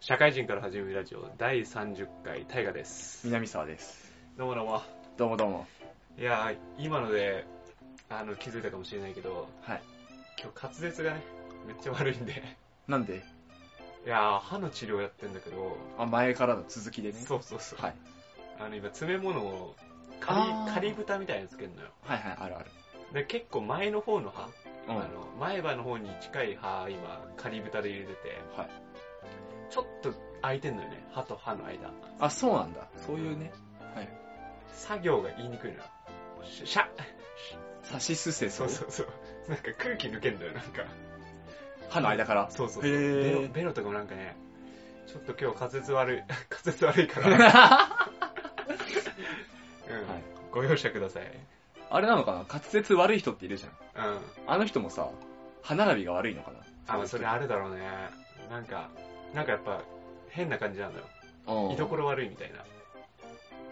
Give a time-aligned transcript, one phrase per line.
[0.00, 4.12] 社会人から始めるラジオ第30回大河です南沢です。
[4.36, 4.82] どうもどうも
[5.16, 5.66] どうもどうも。
[6.18, 7.44] いやー今ので
[8.08, 9.82] あの気づいたかもしれないけどはい。
[10.40, 11.22] 今日滑舌がね
[11.66, 12.42] めっちゃ悪いんで
[12.86, 13.24] なんで？
[14.06, 17.14] いやー歯の治療やってんだけどあ、前からの続きでね。
[17.18, 17.94] そうそうそう、はい。
[18.60, 19.74] あの今詰め物を
[20.22, 22.66] あ仮ー仮蓋みたいにつけるのよはいはい、あるある。
[23.12, 24.48] で結構前の方の歯、
[24.88, 24.96] うん。
[24.96, 25.08] あの
[25.40, 28.70] 前歯の方に近い歯今仮蓋で入れててはい。
[29.70, 31.04] ちょっと空いてんのよね。
[31.12, 31.90] 歯と歯の間。
[32.20, 32.88] あ、そうなんだ。
[32.96, 33.52] そういうね。
[33.94, 34.08] はい。
[34.72, 35.84] 作業が言いにくいのよ。
[36.44, 36.86] しシャッ。
[37.82, 39.06] サシスセソそうそうそう。
[39.48, 40.84] なんか空気抜けんだよなんか。
[41.88, 42.50] 歯の間から？
[42.50, 43.52] そうそうへベロー。
[43.52, 44.36] ベロとかもなんかね
[45.06, 46.28] ちょっと今日滑舌悪い 滑
[46.62, 47.38] 舌悪いから、 うん。
[47.40, 47.48] はい。
[50.52, 51.24] ご容赦ください。
[51.90, 52.44] あれなのかな？
[52.46, 54.06] 滑舌悪い人っているじゃん。
[54.06, 54.20] うん。
[54.46, 55.08] あの人もさ、
[55.62, 56.58] 歯並びが悪いのかな？
[56.88, 57.80] あまあそれあるだろうね。
[58.50, 58.90] なんか
[59.34, 59.82] なんかやっぱ
[60.30, 61.06] 変な感じなんだよ
[61.46, 62.64] うん居所悪いみたいな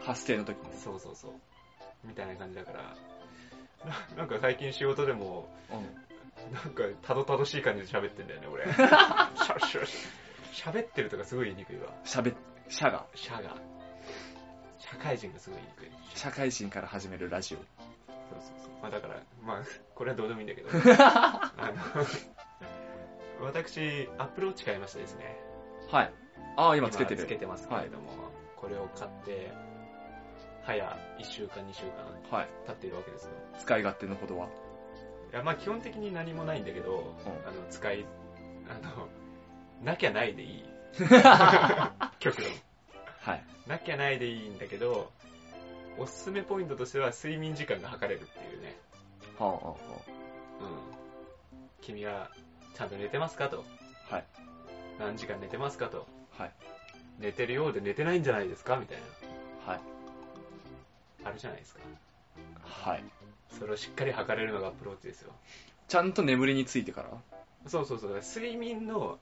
[0.00, 0.72] 発声の時も。
[0.72, 1.33] そうそうそう
[2.05, 2.94] みたいな感じだから
[3.84, 6.06] ななんか最近仕事でもうん。
[6.53, 12.22] なんかたどたどしい感じで喋ってんだよね俺しゃしゃしゃ喋ってるとかすごい言いにくいわしゃ
[12.91, 13.05] が。
[13.14, 13.56] 社が
[14.78, 17.59] 社会人がすごい言いにくい社会人から始めるラジオ。
[17.59, 17.66] そう
[18.41, 18.70] そうそう。
[18.83, 19.62] まあだから、まあ、
[19.94, 20.69] これはどうでもいいんだけど。
[20.98, 21.53] あ
[23.41, 25.36] の、私、アップルウォッチ買いましたですね。
[25.89, 26.12] はい。
[26.56, 27.23] ああ、今つけてる。
[27.23, 28.11] つけてますけれども、
[28.56, 29.53] これを買って、
[30.65, 30.84] 早
[31.19, 31.83] 1週間、2週
[32.31, 32.48] 間はい。
[32.67, 33.31] 経っているわけですよ。
[33.59, 34.47] 使い勝手のほどは。
[35.33, 37.15] いや、まあ基本的に何もないんだけど、
[37.47, 38.05] あの、使い、
[38.69, 39.09] あの、
[39.84, 40.65] なきゃないでいい。
[42.19, 42.50] 極論。
[43.21, 43.45] はい。
[43.67, 45.11] なきゃないでいいんだけど、
[45.98, 48.77] おすすめポイントとしては睡眠時間が測れるっていうね。
[49.39, 49.77] はあ、はあ、はうん。
[51.81, 52.31] 君は
[52.75, 53.65] ちゃんと寝てますかと。
[54.11, 54.15] あ。
[54.15, 54.25] はい。
[54.98, 56.06] 何時間寝てますかと。
[56.39, 56.52] はい。
[57.19, 58.77] 寝てるようで寝てないんじゃないですか？
[58.77, 58.98] みたい
[59.66, 59.80] はい。
[61.22, 61.30] な。
[61.30, 61.80] あるじゃないですか。
[62.62, 63.04] はい。
[63.59, 65.32] それをしっかり測れるのがアプローチですよ。
[65.88, 67.09] ちゃんと眠りについてから？
[67.69, 68.21] そうそうそう。
[68.22, 69.19] 睡眠の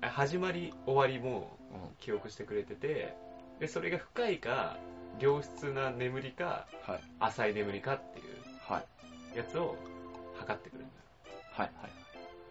[0.00, 1.94] あ始まり、終わりもうん。
[2.00, 3.14] 記憶してくれてて、
[3.60, 4.76] で、それが深いか、
[5.20, 7.00] 良質な眠りか、はい。
[7.20, 8.24] 浅い眠りかっていう
[8.68, 8.82] は
[9.34, 9.38] い。
[9.38, 9.76] やつを
[10.38, 10.94] 測ってくれるんだ
[11.32, 11.38] よ。
[11.52, 11.70] はい。
[11.80, 11.90] はい。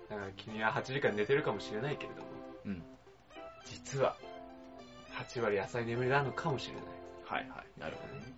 [0.10, 2.41] だから君は8時間寝てるかもしれないけれども、うん。
[3.66, 4.16] 実は
[5.14, 6.84] 8割浅い眠りなのかもしれない。
[7.26, 7.50] はい。
[7.50, 7.80] はい。
[7.80, 8.34] なるほどね。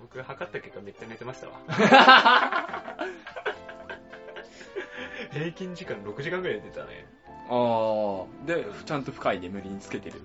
[0.00, 1.54] 僕測った結果めっちゃ寝てましたわ。
[5.32, 7.06] 平均時間6時間ぐらい寝てたね。
[7.50, 10.22] ああ、で、ちゃんと深い眠りにつけてる。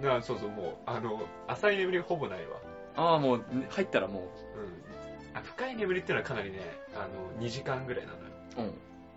[0.00, 2.56] なそうそう、もう、あの、浅い眠りほぼないわ。
[2.96, 5.36] ああ、もう、ね入ったらもうん。
[5.36, 6.58] あ深い眠りっていうのはかなりね、
[6.94, 8.24] あの、2時間ぐらいなのよ。
[8.56, 8.64] う、う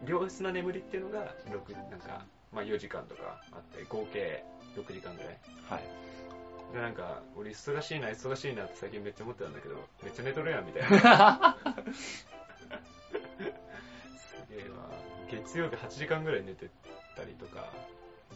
[0.05, 0.21] ん。
[0.23, 4.43] 良質な眠りっていうのが、6、なんか、まあ4時間とかあって、合計
[4.75, 5.37] 6時間ぐらい。
[5.69, 5.83] はい。
[6.73, 11.57] で、なんか、俺忙しいな、忙しいなって最近めっちゃ思ってたんだけど、めっちゃ寝とるやん、みたいな。
[14.15, 14.89] すげえわ。
[15.29, 16.69] 月曜日8時間ぐらい寝て
[17.15, 17.71] たりとか、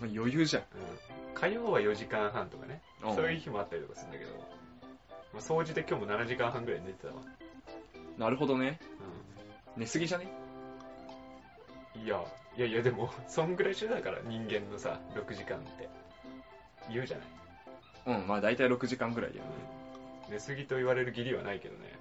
[0.02, 0.64] もう余裕じゃん。
[0.64, 0.66] う
[1.32, 4.32] ん、火曜は4時間半とかね、うんそういう日もあったりとかするんだけど、
[5.34, 7.22] まあ、掃除で今日も7時間半ぐらい寝てたわ。
[8.18, 8.80] なるほどね。
[9.78, 10.28] 寝すぎじゃね？
[11.96, 12.24] うん、いや、
[12.58, 15.90] いやいやでも、そんぐらいしてたから人間のさ、6時間って。
[16.90, 17.24] 言うじゃな
[18.14, 18.18] い。
[18.20, 19.52] うん、まあ大体6時間ぐらいだよね。
[20.30, 21.94] 寝すぎと言われる義理はないけどね。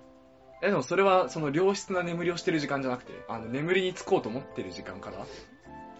[0.62, 5.26] え、でもそれは、その良質な眠りをしてる時間じゃなくて、あの、眠りにつこうと思ってる時間から、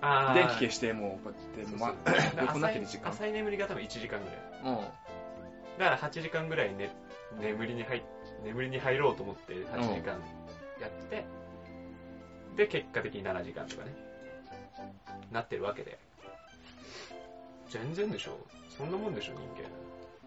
[0.01, 1.95] あ電気消して、もう、こうやって、ま、
[2.43, 3.11] 横になってる時間。
[3.11, 4.75] 浅い眠りが多分1時間ぐらい。
[4.75, 4.77] うん。
[5.79, 6.95] だから8時間ぐらい、ね、
[7.41, 8.03] 眠りに入っ
[8.45, 10.21] 眠りに入ろうと思って8時間
[10.81, 11.25] やって、
[12.57, 13.95] で結果的に7時間とかね
[15.33, 15.99] なってるわけで。
[17.71, 18.39] 全然でしょ。
[18.77, 19.41] そんなもんでしょ人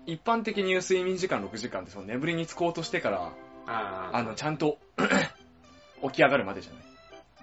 [0.08, 3.34] 一般的に言う睡眠時間6時間って、その眠りにつこうとしてから、
[3.68, 4.80] ああの、ちゃんと、
[6.02, 6.84] 起き上がるまでじゃない。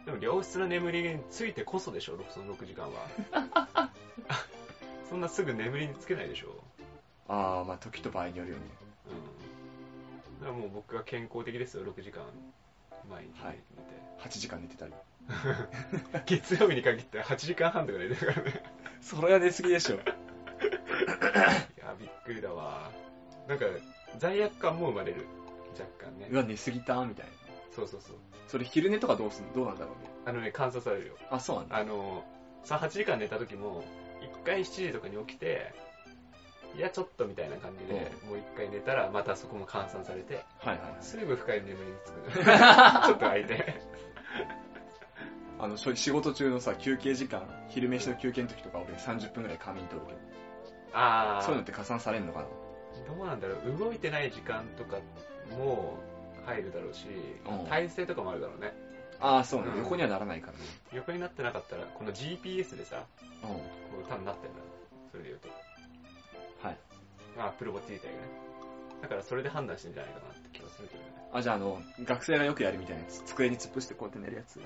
[0.06, 3.90] でも良質な眠りについてこそでしょその6時間は。
[5.08, 6.62] そんなすぐ眠りにつけないでしょ。
[7.28, 8.62] ああ、まあ時と場合によるよね。
[10.40, 10.40] うん。
[10.40, 12.22] だからもう僕は健康的ですよ6時間
[13.10, 13.58] 毎日寝て、はい。
[14.20, 14.92] 8時間寝てたり。
[16.26, 18.62] 月曜日に限って8時間半とか寝てるからね
[19.00, 19.96] それは寝すぎでしょ。
[19.96, 22.90] いや、びっくりだわ。
[23.46, 23.66] なんか、
[24.18, 25.26] 罪悪感も生まれる。
[25.78, 26.36] 若干ねう。
[26.36, 27.32] わ、寝すぎたみたいな。
[27.74, 28.16] そうそうそう。
[28.48, 30.10] それ昼寝とかどうすんどうなんだろうね。
[30.24, 31.16] あのね、観察されるよ。
[31.30, 31.76] あ、そうなんだ。
[31.76, 32.24] あの、
[32.62, 33.84] さ、8時間寝た時も、
[34.22, 35.74] 1回7時とかに起きて、
[36.76, 41.04] いや、ちょっとみたいな感じで、もう1回寝たら、またそこも換算されて、はいはい。
[41.04, 42.40] すぐ深い眠りにつく。
[43.06, 43.74] ちょっと空いて。
[45.64, 50.18] ああの、仕事中のさ、休憩時間、昼飯の休憩の時とか俺30分くらい仮眠取るけど、
[50.92, 52.46] ああ、そういうのって加算されんのかな？
[53.16, 54.98] どうなんだろう、動いてない時間とか
[55.56, 55.98] も
[56.44, 57.06] 入るだろうし
[57.48, 58.72] うん、体勢とかもあるだろうね。
[59.20, 60.58] ああ、そうね、うん横にはならないからね。
[60.92, 63.04] 横になってなかったら、この GPS でさ、
[63.42, 63.48] うん。
[63.48, 63.60] こ
[64.06, 64.62] う多分なってるんだ
[65.10, 65.48] それで言うと。
[66.66, 66.78] はい。
[67.36, 68.28] まあ、プロボッチ自体がね。
[69.02, 71.10] だからそれで判断してんじゃないかなって気がするけどね。
[71.32, 74.56] あ、じゃああの、学生がよくやるみたいなやつ、机に突っ伏してこうやって寝るやつ。
[74.56, 74.64] うん。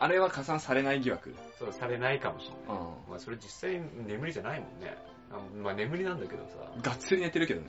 [0.00, 1.34] あれは加算されない疑惑。
[1.58, 2.78] そう、されないかもしれうない。
[3.10, 4.96] まあ、それ実際眠りじゃないもんね。
[5.30, 6.78] あまあ、眠りなんだけどさ。
[6.78, 6.82] ん。
[6.82, 7.68] がっつり寝てるけどね。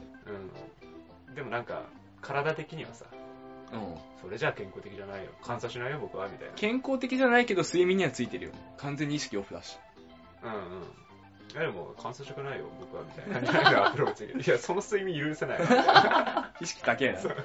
[1.30, 1.36] うん。
[1.36, 1.84] でもなんか、
[2.22, 3.06] 体的にはさ、
[3.74, 3.96] うん。
[4.22, 5.32] それじゃあ健康的じゃないよ。
[5.46, 6.54] 監査しないよ、僕は、みたいな。
[6.56, 8.52] 健康的じゃないけど睡眠にはついてるよ。
[8.78, 9.78] 完全に意識オフだし。
[10.44, 10.58] うんうん。
[11.52, 14.34] いやでも、監査したくないよ、僕は、みたいな アプローチで。
[14.40, 15.60] いや、その睡眠許せない
[16.62, 17.20] 意識高えな。
[17.20, 17.36] そう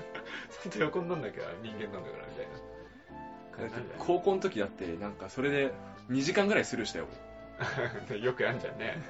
[0.63, 2.66] ちゃんと横になんなきゃ人間なんだから、みたいな。
[3.99, 5.73] 高校の時だって、なんかそれで
[6.11, 7.07] 2時間ぐらいスルーしたよ。
[8.21, 9.03] よくやんじゃんね。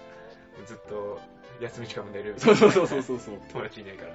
[0.67, 1.21] ずっと
[1.61, 2.57] 休み時間も寝るみたいな。
[2.57, 3.41] そうそうそうそうそう。
[3.53, 4.13] 友達いないから。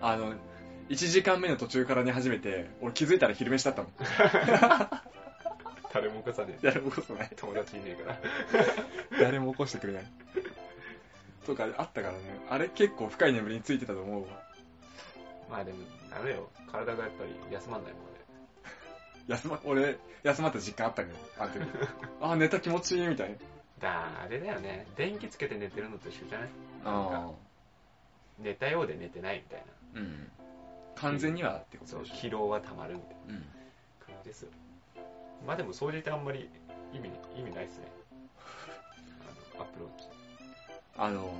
[0.00, 0.34] あの、
[0.88, 3.92] 1時間目の途中から寝始めて、俺気づいたら昼飯だったもん。
[5.92, 6.58] 誰も起こさねえ。
[6.62, 7.30] 誰も起こさない。
[7.36, 8.18] 友達いねえから。
[9.20, 10.06] 誰も起こしてくれない。
[11.46, 12.18] とかあったからね。
[12.50, 14.28] あれ結構深い眠りについてたと思うわ。
[15.50, 15.78] まあでも、
[16.10, 16.50] ダメよ。
[16.70, 18.23] 体がやっぱり休まんないもんね。
[19.28, 21.60] 休ま、 俺、休まった実感あったけど、あの時。
[22.20, 23.36] あ、寝た気持ちいいみたいな。
[23.80, 24.86] だあれだよね。
[24.96, 26.48] 電気つけて寝てるのと一緒じゃない？
[26.84, 27.30] あ
[28.38, 29.66] 寝たようで寝てないみたいな。
[29.66, 30.00] あ。
[30.00, 30.30] うん。
[30.96, 32.14] 完全にはってことそう、でしょ。
[32.14, 33.34] 疲労は溜まるみたいうん。
[33.34, 33.40] な
[34.06, 34.50] 感じですよ。
[35.46, 36.48] まあでも、掃除ってあんまり
[36.92, 37.88] 意味、意味ないっすね。
[39.54, 40.08] あの、アップローチ。
[40.96, 41.34] あの、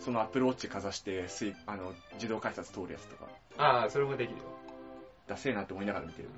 [0.00, 3.26] そのアップルウォッチかざして、すいあの、自動改札通るやつとか、
[3.58, 4.44] ああ、それもできるよ。
[5.26, 6.28] ダセえなって思いながら見てる。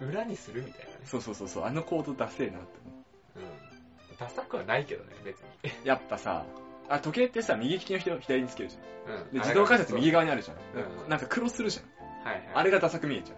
[0.00, 1.00] 裏にするみたいなね。
[1.04, 2.94] そうそうそうそう、あのコードダセえなって思
[3.36, 4.10] う。
[4.10, 4.16] うん。
[4.18, 5.86] ダサくはないけどね、別に。
[5.86, 6.44] やっぱさ、
[6.88, 9.16] あ、時計ってさ、右利きの人左につけるじゃん。
[9.16, 9.32] うん。
[9.32, 10.24] で、自動改札右側。
[10.24, 10.56] 側にあるじゃん。
[11.02, 12.26] うんなんかクロスするじゃん。
[12.26, 12.48] はいはい。
[12.54, 13.34] あれがダサく見えちゃ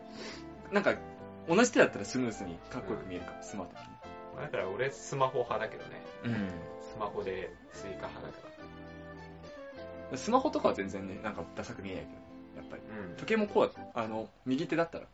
[0.70, 0.74] う。
[0.74, 0.94] なんか、
[1.48, 3.74] 同じ手だったらスムーズにかっこよく見えるから、スマート
[4.40, 6.02] だから俺スマホ派だけどね。
[6.24, 6.34] に。
[6.80, 8.38] スマホでスイカ派だか
[10.12, 10.18] うん。
[10.18, 12.82] スマホとかは全然ね、なんかダサく見えないけど、やっぱり。
[12.88, 13.10] ら。
[13.10, 13.16] うん。
[13.16, 15.06] 時計もこうだあの、右手だったら、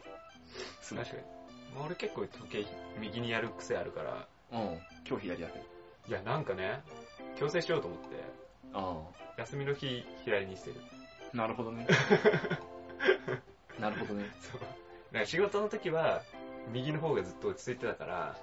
[0.81, 1.36] スマ確かに。
[1.76, 2.67] まあ俺結構時計
[2.99, 4.58] 右にやる癖あるから、ホ。
[4.58, 4.78] うん。
[5.08, 5.64] 今日左だけど。
[6.08, 6.81] いやなんかね、
[7.38, 8.06] 強制しようと思って、
[8.73, 9.02] あ
[9.38, 10.76] 休みの日左にしてる。
[11.34, 11.37] あ。
[11.37, 11.87] なるほどね。
[13.78, 14.31] なるほどね。
[14.40, 14.61] そう。
[14.61, 14.73] だか
[15.12, 16.23] ら仕事の時は、
[16.73, 18.37] 右の方がずっと落ち着いてたから、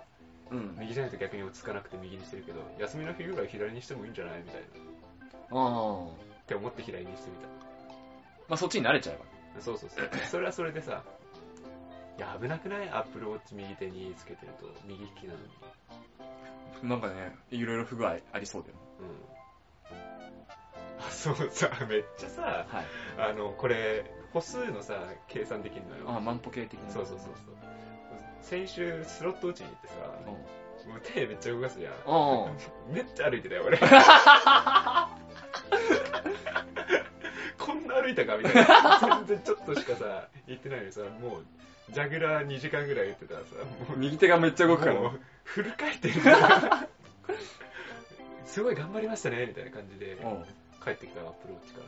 [0.52, 0.76] うん。
[0.80, 5.60] 右じゃないと逆に落ち着かなくて右にしてるけど、休みの日ぐらい左にしてもいいんじゃないみたいな。
[5.60, 5.68] あ
[6.00, 6.06] あ。
[6.06, 7.48] って思って左にしてみた。
[7.48, 9.62] まあそっちに慣れちゃえば。
[9.62, 10.10] そうそうそう。
[10.30, 11.04] それはそれでさ、
[12.18, 12.90] いや、危なくない？
[12.90, 16.90] アップルウォッチ右手につけてると、右利きなのに。
[16.90, 18.76] なんかね、いろいろ不具合ありそうだよ。
[19.00, 19.08] うん。
[21.06, 22.86] あ、そうさ、めっちゃさ、はい。
[23.18, 24.96] あの、これ、歩数のさ、
[25.28, 26.04] 計算できるのよ。
[26.10, 26.92] ああ、万歩計的な。
[26.92, 27.56] そうそうそうそう。
[28.42, 29.94] 先週、スロット打ちに行ってさ、
[30.28, 30.92] うん。
[30.92, 31.94] もう手めっちゃ動かすじゃん。
[31.94, 32.58] うん。
[32.94, 33.78] めっちゃ歩いてたよ、俺。
[37.58, 39.24] こんな歩いたかみたいな。
[39.26, 41.46] 全然ちょっとしかさ、行ってないのにさ、もう、
[41.90, 43.46] ジャグラー2時間ぐらい言ってたらさ、
[43.90, 44.94] もう、右手がめっちゃ動くから。
[44.96, 46.20] もうフル回転で
[48.46, 50.46] すごい頑張りましたね、みたいな感じで、うん。
[50.84, 51.82] 帰ってきたアップルウォッチか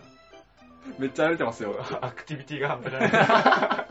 [0.97, 1.77] めっちゃ歩いてますよ。
[1.77, 2.05] ら。
[2.05, 3.87] アクティビティが半端ない。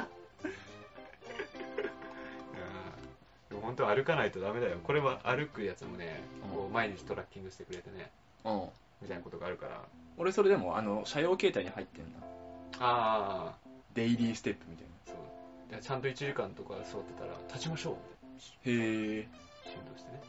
[3.62, 4.78] 本当歩かないとダメだよ。
[4.84, 6.22] これは歩くやつもね、
[6.54, 8.10] こう毎日トラッキングしてくれてね、
[8.44, 8.68] うん。
[9.02, 9.80] みたいなことがあるから。
[10.16, 12.18] 俺それでも、あの、車用携帯に入ってんだ。
[12.78, 13.58] ああ、
[13.94, 14.93] デイリーステップみたいそう。
[15.70, 17.96] でちゃんと1時間とか座ってたら、立ちましょうっ
[18.64, 18.76] てな。
[18.76, 19.28] へえ。
[19.64, 20.22] 振動してね。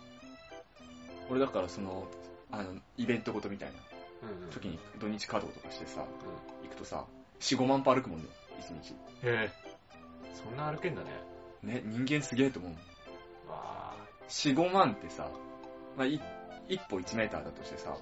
[1.30, 2.08] 俺だからその、
[2.52, 3.76] あの、イベントごとみたいな
[4.30, 4.50] うんうん。
[4.52, 6.06] 時に土日稼働とかしてさ、う
[6.64, 7.06] 行くとさ、
[7.40, 8.28] 4、5万歩歩くもんね、
[8.60, 8.94] 一日。
[8.94, 8.96] ん。
[8.96, 9.52] へえ。
[10.34, 11.10] そんな歩けんだね。
[11.64, 12.72] ね、人間すげえと思う。
[13.50, 13.96] わあ。
[14.30, 15.30] 4、5万ってさ、
[15.98, 16.22] まあ、い
[16.68, 17.96] 一歩1メーターだとしてさ、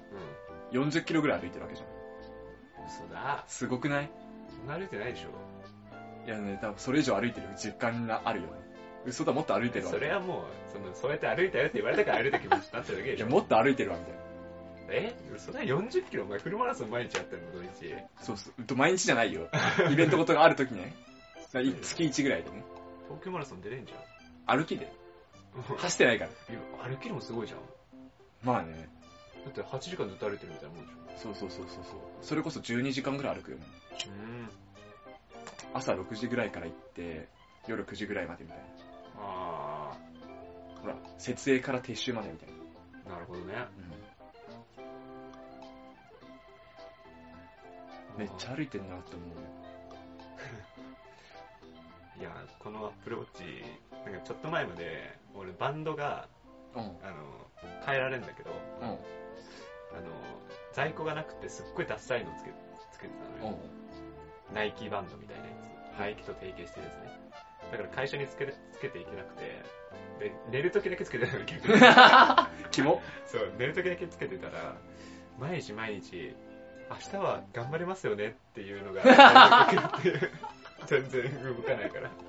[0.72, 1.88] う40キロぐらい歩いてるわけじゃん。
[1.88, 2.86] ん。
[2.86, 3.44] 嘘だ。
[3.46, 4.10] すごくない？
[4.50, 5.53] そんな歩いてないでしょ。
[6.26, 8.52] いやね、多分それ以上歩いてる実感があるよね。
[9.06, 9.92] 嘘だ、もっと歩いてるわ。
[9.92, 13.26] それはもう、その、そうやって歩いたよって言われたから歩いた気持ちになってるだけでいや。
[13.26, 14.24] もっと歩いてるわ、みたいな。
[14.90, 17.94] え嘘だ、40キロお前フルマラソン毎日やってんの、土日。
[18.22, 18.54] そうそう。
[18.58, 19.48] うんと毎日じゃないよ。
[19.90, 20.94] イベントごとがあるときね。
[21.36, 22.64] だからい月1ぐらいでね。
[23.08, 24.58] 東京マラソン出れんじゃん。
[24.58, 24.92] 歩きで。
[25.78, 26.30] 走ってないから。
[26.30, 27.58] いや歩きのもすごいじゃん。
[28.42, 28.88] まあね。
[29.44, 31.18] だって8時間ずっと歩いてるみたいなもんでしょ。
[31.18, 31.98] そうそうそうそうそう。
[32.22, 33.64] それこそ12時間ぐらい歩くよね。
[34.06, 34.48] うん。
[35.74, 37.28] 朝6時ぐらいから行って、
[37.66, 38.64] 夜9時ぐらいまでみたいな。
[39.18, 39.96] あ
[40.80, 42.48] ほら、設営から撤収までみたい
[43.04, 43.14] な。
[43.14, 43.54] なるほどね。
[48.16, 49.28] めっちゃ歩いてんなって思う。
[52.20, 53.64] いや、このアップルウォッチ、
[54.04, 56.28] なんかちょっと前まで、俺バンドが、
[56.74, 56.82] うん。
[56.82, 57.50] あの、
[57.84, 58.50] 変えられるんだけど、
[58.80, 58.86] うん。
[58.86, 58.98] あの、
[60.72, 62.52] 在庫がなくてすっごいダッサいのをつけ
[62.92, 63.58] つけてたのよ。
[64.52, 65.50] ナイキバンドみたいなや
[65.96, 65.98] つ。
[65.98, 67.24] ナイキと提携してるやつね。
[67.70, 69.62] だから会社につけるつけていけなくて、
[70.18, 71.74] で、寝るときだけつけてたの逆に。
[72.70, 74.76] キモそう、寝るときだけつけてたら、
[75.38, 76.34] 毎日毎日、
[76.90, 79.02] 明日は頑張れますよねっていうのが、
[80.86, 82.10] 全然動かないから。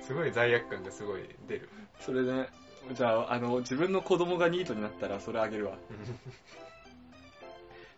[0.00, 1.68] すごい罪悪感がすごい出る。
[2.00, 2.48] それね、
[2.92, 5.78] じゃあ、あの、自分の子供がニートになったらそれあげるわ。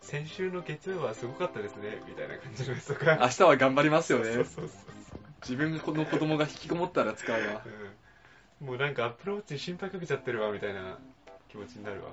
[0.05, 3.17] 先週の月曜はすごかったですね、みたいな感じのやつとか。
[3.21, 4.25] 明日は頑張りますよね。
[4.25, 4.69] そうそうそう
[5.41, 7.61] 自分の子供が引きこもったら使うわ。
[7.65, 10.97] うんもうなんかアップローチに心配かけちゃってるわ、みたいな
[11.49, 12.09] 気持ちになるわ。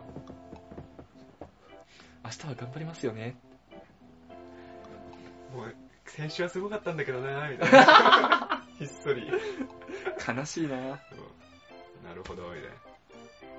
[2.24, 3.36] 明日は頑張りますよね。
[5.54, 5.74] もう、
[6.06, 8.64] 先週はすごかったんだけどな、みたいな。
[8.78, 9.30] ひっそり。
[10.26, 12.91] 悲しいなそうなるほど、みたいな。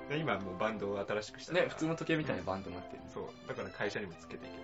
[0.08, 3.02] で、今もうバンドを新しくしたね、普通の時計みたいなバンドになってる。
[3.12, 3.24] そう。
[3.48, 4.62] だから会社にもつけていける。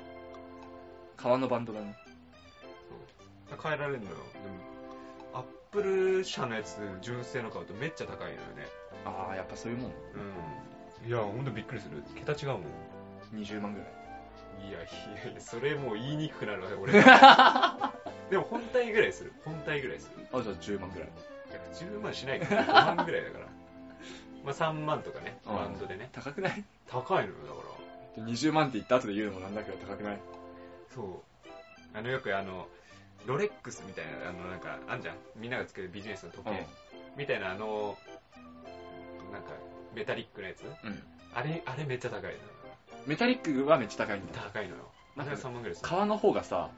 [1.16, 1.97] 革のバンドだね。
[3.49, 3.59] そう。
[3.62, 4.16] 変えられるのよ。
[4.16, 4.20] で
[5.32, 8.68] も、アップル社のやつ、純正の買うとめっちゃ高いのよね。
[9.04, 9.90] ああ、やっぱそういうもん。
[11.04, 11.09] うん。
[11.09, 12.02] いや、ほんとびっくりする。
[12.14, 12.64] 桁違うもん。
[13.35, 13.88] 20万ぐらい。
[14.68, 14.82] いやい
[15.25, 16.92] やいや、それもう言いにくくなるわ、俺。
[18.30, 19.32] でも本体ぐらいする。
[19.44, 20.26] 本体ぐらいする。
[20.32, 21.09] あ、じゃあ10万ぐらい。
[21.09, 23.47] いや10万しないから、5万ぐらいだから。
[24.44, 26.09] まあ3万とかね、うんバンドでね。
[26.12, 26.64] 高くない？
[26.88, 27.61] 高いのよ、だか
[28.18, 28.25] ら。
[28.25, 30.20] ?20 万って言った後で言うのもなんだけど高くない？
[30.94, 31.49] そう。
[31.97, 32.66] あの、よくあの、
[33.26, 35.16] ロレックスみたいな、あの、なんか、あんじゃん？
[35.37, 36.66] みんながつけるビジネスの時計。
[37.16, 37.97] みたいな、あの、
[39.32, 39.50] なんか、
[39.94, 40.62] メタリックなやつ？
[40.62, 41.02] うん。
[41.35, 42.37] あれ、あれめっちゃ高いのよ。
[43.06, 44.42] メタリックはめっちゃ高いんだよ。
[44.52, 44.90] 高いのよ。
[45.16, 45.88] あれは3万ぐらいする。
[45.88, 46.70] 革の方がさ、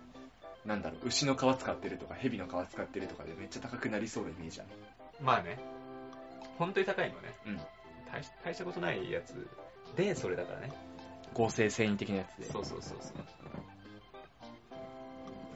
[0.65, 4.69] なんだろう、牛の皮使ってるとか、蛇の皮使ってるとかでめっちゃ高くなりそうなイメージある。
[5.21, 5.59] まあね。
[6.59, 7.35] 本当に高いのはね。
[7.47, 7.61] うん。
[8.11, 9.49] 大し大したことないやつ
[9.97, 10.73] で、それだからね。
[11.35, 12.51] 合成繊維的なやつで。
[12.51, 13.19] そうそうそうそう。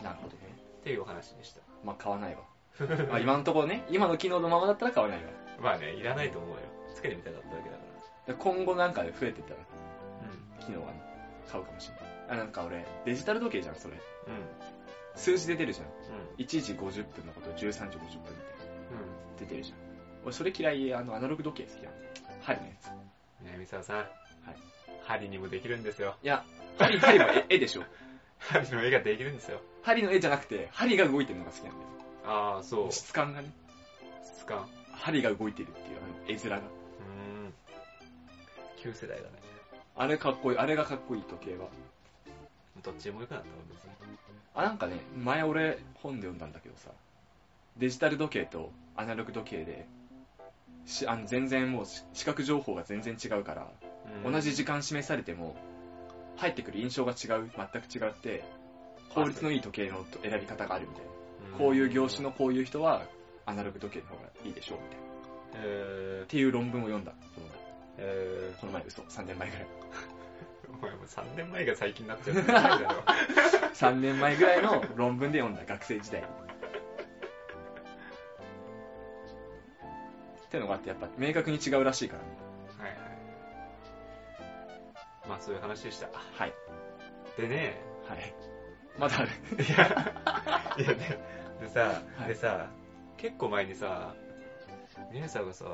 [0.03, 0.43] なるほどね。
[0.81, 1.61] っていうお話でした。
[1.85, 2.41] まあ買わないわ。
[3.09, 5.31] まあ今のところね、今の機能のままだったら買わないわ。
[5.61, 6.57] まあね、いらないと思うよ。
[6.95, 7.83] つけてみたかっただけだか
[8.27, 8.35] ら。
[8.35, 11.01] で今後なんかで増えてったら、う機能はね、
[11.51, 12.07] 買うかもしれない。
[12.31, 13.95] あ、なんか俺、デジタル時計じゃん、それ。
[13.95, 13.99] ん。
[13.99, 14.03] うん。
[15.15, 15.87] 数字で出るじゃん。
[15.87, 15.91] う
[16.39, 18.19] 1時50分のこと、13時50分みたいな。
[18.19, 18.19] ん。
[18.19, 18.23] う
[19.35, 19.37] ん。
[19.39, 19.79] 出てるじゃん。
[20.27, 21.95] 俺それ嫌い、あの、アナログ時計好きなの。
[22.43, 22.87] 針のやつ。
[23.45, 24.07] ね三沢さん。
[25.05, 26.17] 針にもできるんですよ。
[26.21, 26.45] いや、
[26.79, 27.85] 針、針は絵絵でしょ。
[28.41, 29.61] 針の絵ができるんですよ。
[29.85, 31.87] 針の絵じゃなくて、針が動いてるのが好きなんだよ。
[32.25, 32.93] ああ、そう。
[32.93, 33.53] 質感がね、
[34.25, 34.69] 質感。
[34.91, 36.57] 針が動いてるっていう、あの、絵面が。
[36.57, 37.55] うーん。
[38.79, 39.31] 旧世代だね。
[39.95, 41.69] あれかっこいい、あれがかっこいい時計は。
[42.83, 44.19] どっちでもよくなったわ、別に。
[44.55, 46.91] あ、なんかね、前俺本で読んだんだけどさ、
[47.77, 49.87] デジタル時計とアナログ時計で、
[50.87, 55.57] しあの全然もうし視覚情報が全然違うから、うん同じ時間示されても、
[56.37, 58.45] 入ってくる印象が違う、全く違って、
[59.15, 61.05] 効率のいい時計の選び方があるみたい
[61.53, 61.59] な。
[61.59, 63.03] こういう業種のこういう人は、
[63.47, 65.07] アナログ時計の方がいいでしょうみたいな。
[65.65, 67.13] えっていう論文を読んだ。
[67.35, 67.51] このー、
[67.99, 69.65] えこの前嘘、3年前ぐらい。
[69.65, 73.03] ー、 お前もう3年前が最近になっちゃってないだろ。
[73.75, 76.23] 3年前ぐらいの論文で読んだ、学生時代
[80.47, 82.29] ってのがあって、やっぱ明確に違うらしいからね。
[82.79, 82.99] はいはい。
[85.29, 86.09] まあそういう話でした。
[86.09, 86.53] はい。
[87.37, 88.35] でね、はい。
[88.99, 89.29] まだある。
[89.63, 90.13] いや、
[90.79, 91.19] いやね、
[91.61, 91.81] でさ、
[92.17, 92.67] はいでさ、
[93.17, 94.15] 結構前にさ、
[95.13, 95.65] ミネさんがさ、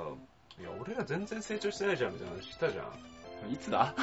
[0.59, 2.83] いや、俺ら全然成長してないじゃんみたいな話したじゃ
[3.49, 3.53] ん。
[3.53, 3.95] いつだ？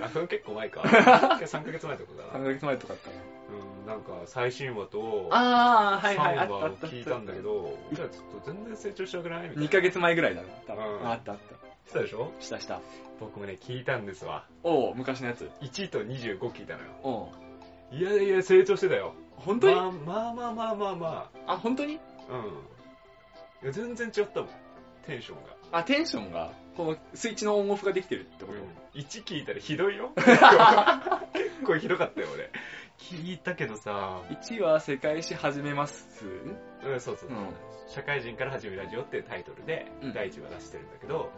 [0.00, 0.80] あ、それ結構前か。
[1.42, 2.44] 3ヶ月前とだ ?3 な。
[2.44, 3.10] ヶ月前とかだった
[3.50, 9.62] うん、なんか最新話と、ああ、3話あを聞いたんだけど、俺らちょっと全然成長してなくないみたいな。
[9.62, 10.48] 2ヶ月前ぐらいだな。
[10.66, 11.38] 多分うんあったあっ
[11.86, 12.32] したでしょ？
[12.38, 12.42] た。
[12.44, 12.80] したした。
[13.20, 14.44] 僕もね、聞いたんですわ。
[14.62, 15.50] おう昔のやつ。
[15.62, 16.88] 1と25聞いたのよ。
[17.02, 17.24] お
[17.92, 19.14] ういやいや、成長してたよ。
[19.36, 21.98] 本当に、まあまあまあまあまあまあ、本当に？
[22.30, 22.34] あ。
[22.34, 22.44] うん。
[23.62, 24.50] いや、全然違ったもん。
[25.06, 25.36] テンション
[25.72, 25.78] が。
[25.78, 28.58] あ、テンションが、このスイッチのオンオフができてるってこと、
[28.98, 30.12] 1聞いたらひどいよ。
[31.32, 32.50] 結構ひどかったよ、俺。
[32.98, 36.24] 聞いたけどさ、1は世界史始めます？
[36.82, 37.48] うん、そうそうそう、うん
[37.88, 41.32] 社会人から始めるラジオっていうタイトルでうん、第1話出してるんだけど、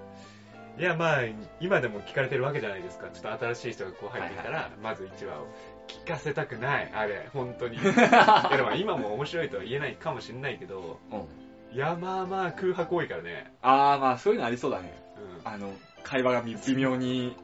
[0.76, 1.20] いや、まあ、
[1.60, 3.08] 今でも聞かれてるわけじゃないですか。
[3.10, 5.46] ちょっと新しい人がこう入ってきたら、はいはいまず1話を
[5.86, 6.90] 聞かせたくない。
[6.92, 7.76] あれ、本当に。
[7.78, 11.76] いや、でも今も面白いとは言えないかもしれないけど、うん。
[11.76, 13.52] いや、まあまあ空白多いからね。
[13.62, 15.00] あー、まあそういうのありそうだね。
[15.44, 15.48] うん。
[15.48, 17.36] あの、会話が微微妙に、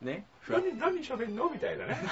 [0.00, 1.48] ね、何、何喋んの？
[1.50, 1.96] みたいなね。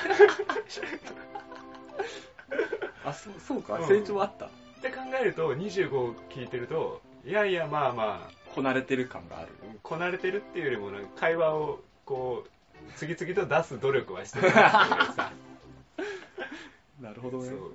[3.04, 4.46] あ、そう、そうか、うん成長あった。
[4.46, 4.48] っ
[4.82, 9.48] て考えると、25聞いてると、いやいや、まあまあ、こなれてる感がある。
[9.82, 12.50] こなれてるっていうよりも、なんか会話を、こう、
[12.96, 15.32] 次々と出す努力はしてるなっていうさ。
[17.00, 17.54] なるほどねそ。
[17.54, 17.72] う。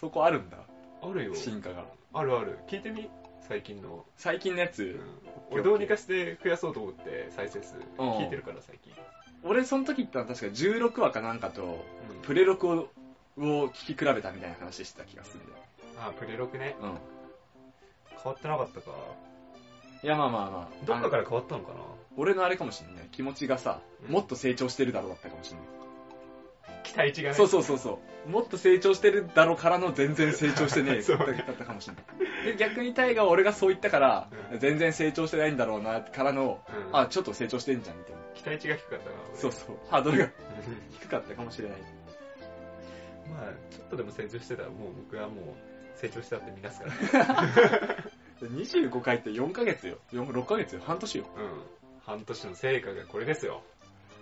[0.00, 0.58] そこあるんだ、
[1.02, 1.34] あるよ。
[1.34, 1.84] 進化が。
[2.14, 2.58] あるある。
[2.68, 3.08] 聞いてみ？
[3.48, 4.04] 最近の。
[4.16, 8.92] 最近のやつ、うん俺どうにかして増やそうと思って再生数うん聞いてるから最近。
[9.44, 11.78] 俺その時言ったの確か16話かなんかと、うん
[12.22, 12.88] プレ録を
[13.38, 15.58] を聞き比べたみたいな話してた気がするんだよ。
[16.00, 16.76] あ、プレロクね。
[16.80, 16.98] うん。
[18.22, 18.90] 変わってなかったか。
[20.02, 20.86] いや、まあまあまあ。
[20.86, 21.78] どっかから変わったのかな？
[22.16, 23.08] 俺のあれかもしれない。
[23.12, 25.66] 気持ちがさ、うんもっと成長してるだろうだったかもしれない。
[26.84, 27.36] 期待値がね。
[27.36, 28.30] そうそうそうそう。
[28.30, 32.46] もっと成長してるだろうからの全然成長してねえ そうだったかもしれない。
[32.52, 38.18] で、逆にタイガは俺がそう言ったから、うん全然成長してないんだろうな、からの、うんあ、ちょっと成長してんじゃん、みたいな。
[38.38, 39.16] 期待値が低かったな。
[39.32, 39.76] 俺そうそう。
[39.90, 40.30] ハードルが
[41.00, 41.78] 低かったかもしれない。
[43.30, 46.86] まあ、ちょっとでも成長してたら、もう僕はもう成長したって見なすか
[47.18, 47.96] ら。
[48.48, 49.98] 25回って4ヶ月よ。
[50.12, 50.80] 4 6ヶ月よ。
[50.84, 51.24] 半年よ。
[51.36, 51.62] うん。
[52.06, 53.62] 半年の成果がこれですよ。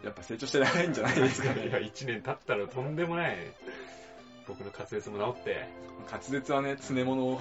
[0.02, 1.90] やっぱ成長してないんじゃないですか いや、ね。
[1.92, 3.36] 1年経ったらとんでもない。
[4.48, 5.68] 僕の滑舌も治って、
[6.10, 7.40] 滑舌はね、詰め物を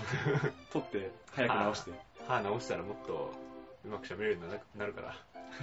[0.72, 1.91] 取って、早く直して。
[2.27, 3.34] 歯直したらもっと
[3.86, 5.15] うまく喋れるようにななるから。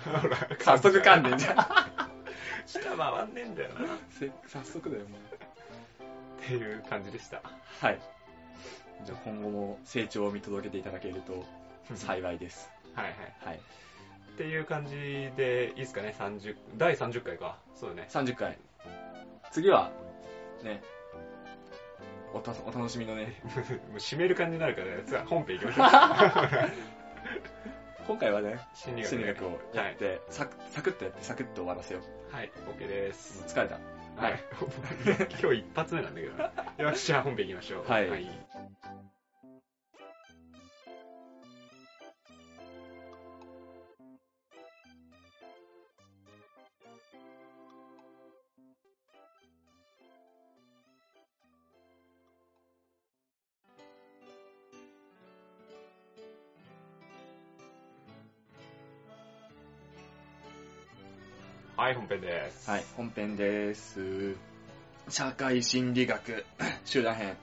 [0.05, 1.57] ほら、早速噛んでんじゃん。
[2.67, 3.95] 舌回んねえんだよな。
[3.95, 6.45] っせ早速だよ、もう。
[6.47, 7.43] ていう感じでした。
[7.81, 8.01] はい。
[9.05, 11.45] じゃあ今後も成長を見届けていただけると
[11.95, 12.71] 幸いです。
[12.95, 13.15] はいはい。
[13.45, 13.57] はい。
[13.57, 14.95] っていう感じ
[15.37, 17.59] でいいですかね、30、第30回か。
[17.75, 18.09] そうだね。
[18.11, 18.59] 30回。
[19.51, 19.91] 次は、
[20.63, 20.83] ね、
[22.33, 23.41] おたお楽しみのね、
[23.91, 26.93] もう締める感じになるから、さ本編行きましょう。
[28.07, 32.35] 今回はね、心理学,、をやって、サクサクッとやってサクッと終わらせよう。
[32.35, 32.51] はい。
[32.67, 33.45] はい、OK です。
[33.47, 33.79] 疲れた。
[34.17, 34.41] はい。
[35.41, 36.91] 今日一発目なんだけどな。
[36.91, 37.91] よし、じゃあ本編行きましょう。
[37.91, 38.29] はいはい、
[61.91, 62.71] 本編です。
[62.71, 64.37] はい、本編です。
[65.09, 66.47] 社会心理学、
[66.87, 67.37] 集団編、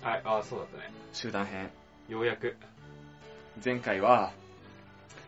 [0.00, 0.92] はい、あ、そうだったね。
[1.12, 1.70] 集団編。
[2.08, 2.56] ようやく。
[3.62, 4.32] 前回は、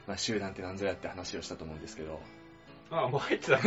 [0.07, 2.21] まあ、集団って何ぞやって話をしたと思うんですけど、
[2.91, 3.59] あ、もう入ってた。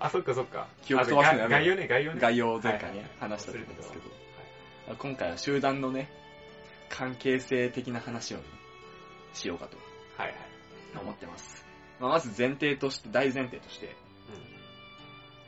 [0.00, 0.68] あ、そっかそっか。
[0.84, 2.20] 記憶飛ばすのやめろあ概要ね、概要ね。
[2.20, 4.04] 概要を前回ね、はいはい話したと思うんですけど、
[4.88, 6.10] は今回は集団のね、
[6.88, 8.44] 関係性的な話をね、
[9.34, 9.76] しようかと
[10.16, 10.38] はいはい。
[11.00, 11.61] 思ってます。
[12.02, 13.94] まあ、まず前提として、大前提として、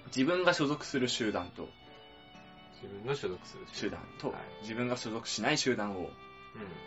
[0.07, 1.69] 自分が所属する集団と、
[2.81, 6.07] 自分の所属する集団と、はい自分が所属しない集団を、うん。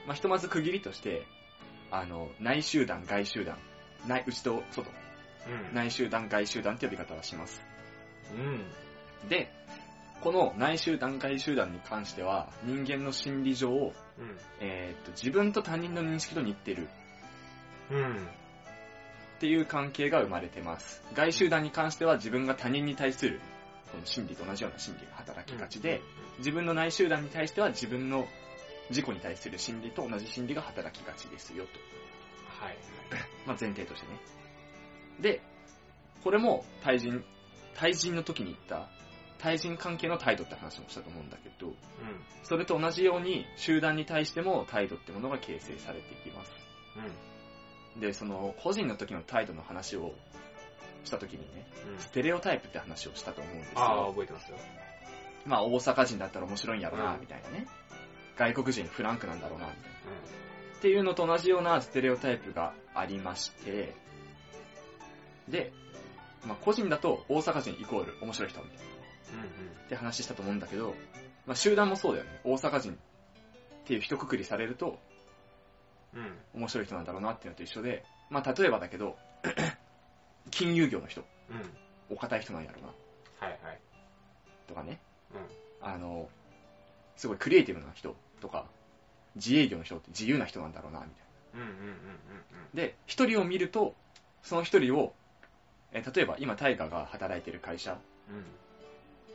[0.07, 1.27] まあ、ひとまず区切りとして、
[1.91, 3.57] あの、内集団、外集団、
[4.07, 4.89] 内、内と外、
[5.47, 5.75] うん。
[5.75, 7.61] 内集団、外集団って呼び方はします。
[8.33, 9.27] うん。
[9.27, 9.51] で、
[10.21, 13.93] この内集団、外集団に関しては、人間の心理上、うん。
[14.61, 16.87] えーっと、自分と他人の認識と似てる
[17.91, 18.27] うん。
[19.37, 21.03] っていう関係が生まれてます。
[21.13, 23.39] 外集団に関しては自分が他人に対する、
[23.91, 26.01] この心理と同じような心理が働きがちで、
[26.39, 28.27] 自分の内集団に対しては自分の
[28.89, 31.79] 自己に対する心理と同じ心理が働きがちですよと。
[32.65, 32.77] はい。
[33.45, 34.19] まあ前提としてね。
[35.19, 35.41] で、
[36.23, 37.23] これも対人、
[37.75, 38.89] 対人の時に言った、
[39.37, 41.71] 対人関係の態度って話もしたと思うんだけど、う
[42.41, 46.51] それと同じように集団に対しても態度ってものが形成されていきます。
[47.01, 47.03] ん。
[47.03, 47.36] うん。
[47.99, 50.13] で、その個人の時の態度の話を
[51.03, 51.99] した時にね、うん。
[51.99, 54.07] ステレオタイプって話をしたと思うんですああ、よ。
[54.09, 54.57] 覚えてますよ。
[55.45, 57.67] まあ大阪人だったら面白いんやろな、うんみたいなね。
[58.37, 59.89] 外国人フランクなんだろうな、みたいな。
[59.89, 63.95] うっていうのと同じようなステレオタイプがありまして、
[65.47, 65.71] で、
[66.45, 68.83] まあ個人だと大阪人イコール面白い人みたいな。
[68.83, 69.45] ん。
[69.85, 70.93] って話したと思うんだけど、
[71.45, 72.39] まあ集団もそうだよね。
[72.43, 72.95] 大阪人っ
[73.85, 74.93] ていう一括りされるとうん。
[74.93, 74.97] うん。
[76.53, 79.17] 面白い人なんだろうなっていうのと一緒で、まあ例えばだけど、
[80.51, 82.15] 金融業の人、うん。
[82.15, 82.87] お堅い人なんやろうな、
[83.47, 83.79] はいはい。
[84.67, 84.99] とかね。
[85.33, 85.87] うん。
[85.87, 86.29] あの、
[87.15, 88.65] すごいクリエイティブな人とか、
[89.35, 91.13] 自営業の人って自由な人なんだろうな、みたい
[91.59, 91.61] な。
[91.61, 91.97] うんうんうんうん
[92.73, 93.95] で、一人を見ると、
[94.43, 95.15] その一人を、
[95.91, 97.97] え例えば今タイガが働いてる会社。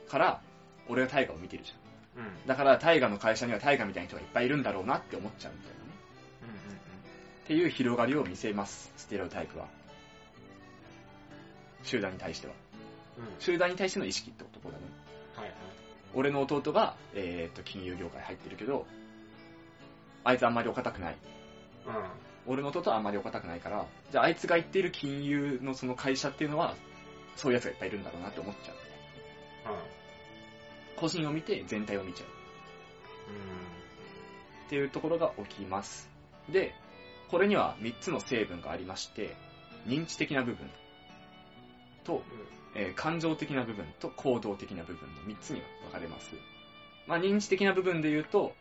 [0.07, 0.41] から、
[0.87, 1.73] 俺がタイガを見てるじ
[2.15, 2.47] うん。
[2.47, 5.82] だから大河の会社には大河みたいな人がいっぱいいるんだろうなって思っちゃうみたいな
[7.43, 9.67] っていう広がりを見せます、ステレオタイプは。
[11.83, 12.53] 集団に対しては。
[13.17, 13.33] うんうん。
[13.33, 13.41] うん。
[13.41, 14.83] 集団に対しての意識ってことだね。
[15.35, 15.55] はいはい。
[16.13, 18.85] 俺の弟が、えーっと、金融業界入ってるけど、
[20.23, 21.17] あいつあんまりお堅くない。
[21.85, 21.93] うん。
[22.45, 26.75] 俺の弟はあんまりお堅くないから、じゃああいつが言っている金融のその会社っていうのは、
[27.35, 29.73] そういう奴がいっぱいいるんだろうなって思っちゃう。
[29.73, 29.79] うん。
[30.97, 32.27] 個人を見て全体を見ちゃう。
[34.67, 36.09] っていうところが起きます。
[36.49, 36.73] で、
[37.29, 39.35] これには3つの成分がありまして、
[39.87, 40.69] 認知的な部分
[42.03, 42.23] と、
[42.75, 46.31] えー感情的な部分と行動的な部分の3つに分かれます。
[47.07, 48.55] まあ認知的な部分で言うと、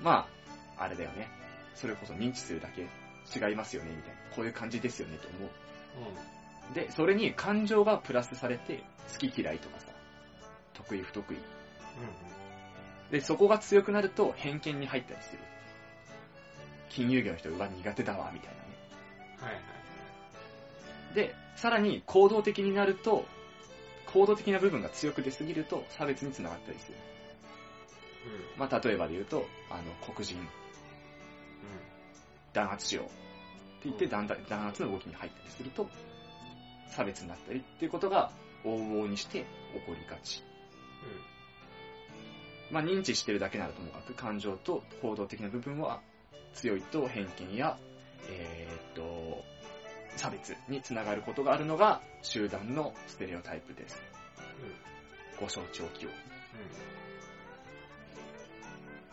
[0.00, 0.28] ま
[0.76, 1.28] あ、あれだよね。
[1.74, 4.18] それこそ認知するだけ違いますよね、みたいな。
[4.34, 5.40] こういう感じですよね、と思う。
[5.42, 6.68] うん。
[6.68, 6.74] うん。
[6.74, 9.86] で、それに感情がプラスされて、好き嫌いとかさ、
[10.74, 11.36] 得意不得意。
[13.10, 15.38] で、そこが強くなると偏見に入ったりする。
[16.88, 18.68] 金融業の人は苦手だわ、みたいなね。
[19.40, 19.58] はいは
[21.12, 21.14] い。
[21.14, 23.26] で、さらに行動的になると、
[24.06, 26.96] 行動的な部分が強く出すぎると差別につながったりする。
[28.54, 28.60] うん。
[28.60, 29.82] まあ、例えばで言うと、あの、
[30.14, 30.36] 黒人、
[32.52, 33.14] 弾圧しようって
[33.84, 35.88] 言って弾弾圧の動きに入ったりすると、
[36.90, 38.30] 差別になったりっていうことが
[38.64, 39.44] 往々にして起
[39.86, 40.42] こりがち。
[42.70, 46.00] まあ、認知してるだけならともかく感情と行動的な部分は
[46.54, 47.76] 強いと偏見や、
[48.28, 49.44] えーっと、
[50.16, 54.00] 差別につながることがあるのが集団のステレオタイプです。
[54.60, 54.64] うん。
[54.66, 54.74] うん。
[55.40, 56.08] ご承知おきを。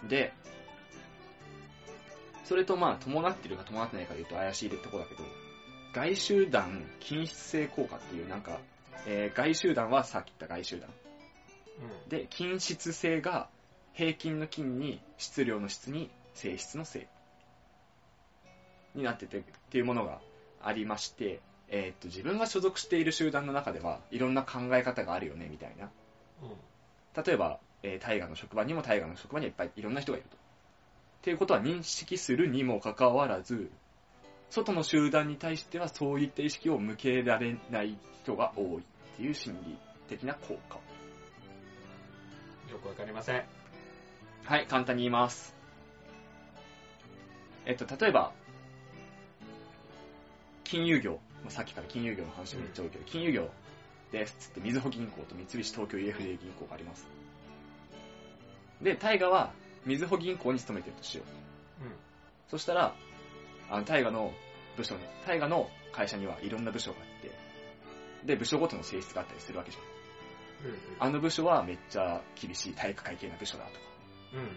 [0.01, 0.07] うん。
[0.07, 0.33] で、
[2.43, 5.23] それとまあ伴ってるか伴ってないかで言うと怪しいとこだけど、
[5.93, 8.59] 外集団均質性効果っていうなんか、
[9.07, 10.89] えー外集団はさっき言った外集団。
[12.03, 12.09] うん。
[12.09, 13.47] で、均質性が
[13.93, 17.07] 平均の均に質量の質に性質の性
[18.95, 20.19] になっててっていうものが
[20.61, 25.89] ありまして、えーっと、自分が所属している集団の中ではいろんな考え方があるよねみたいな。
[26.41, 27.23] うん。
[27.23, 30.35] 例えば、えー大河の職場にも大河の職場にはいっぱいいろんな人がいると。
[30.35, 30.39] っ
[31.21, 33.71] ていうことは認識するにもかかわらず、
[34.49, 38.81] 外の集団に対してはそういった意識を向けられない人が多いっ
[39.17, 39.77] ていう心理
[40.07, 40.75] 的な効果。
[42.71, 43.43] よくわかりません。
[44.43, 45.55] はい、簡単に言います。
[47.65, 48.31] えっと、例えば、
[50.65, 53.49] 金融業、もうさっきから金融業の話がめっちゃ多いけど、金融業
[54.11, 57.07] ですっつって、みずほ銀行と三菱東京 UFJ 銀行があります。
[58.81, 59.53] で、大河は、
[59.85, 61.23] みずほ銀行に勤めてるとしよ
[61.81, 61.85] う。
[61.85, 61.91] うん。
[62.49, 62.95] そしたら、
[63.69, 64.33] あの、大河の
[64.75, 67.31] 部署に、大河の会社にはいろんな部署があって、
[68.25, 70.71] で、部署ごとの性質があったりするわけじゃん。
[70.71, 70.77] うん。
[70.99, 73.79] あの部署はめっちゃ厳しい体育会系な部署だとか、
[74.33, 74.39] うん。
[74.39, 74.47] うん。
[74.47, 74.49] っ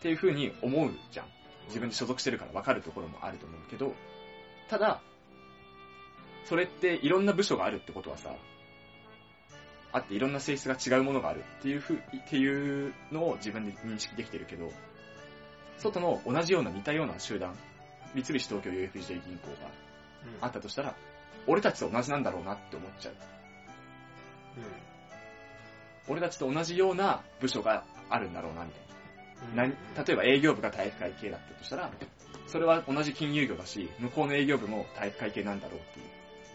[0.00, 1.26] ていう風に思うじゃん。
[1.66, 3.94] 自分で所属してるから分かるところもあると思うけど、
[4.70, 5.02] ただ、
[6.44, 8.34] それっていろんな部署があるってことはさ、
[9.92, 14.70] あっていろんな性質が違うものがあるっていうふう、っていうのを自分で認識できてるけど、
[15.78, 17.56] 外の同じような似たような集団、
[18.14, 19.70] 三菱東京 UFJ 銀行が
[20.22, 20.44] うん。
[20.44, 20.94] あったとしたら、
[21.46, 23.14] 俺たちと同じなんだろうなって思っちゃう。
[26.06, 26.12] うん。
[26.12, 28.82] 俺たちと同じような部署があるんだろうなみたい
[29.56, 29.64] な。
[29.64, 29.74] うん。
[29.96, 31.90] 何例えば営業部が体育会系だったとしたら、
[32.50, 36.06] それは同じ金融業だし、向こうの営業部も体育会系なんだろうっていう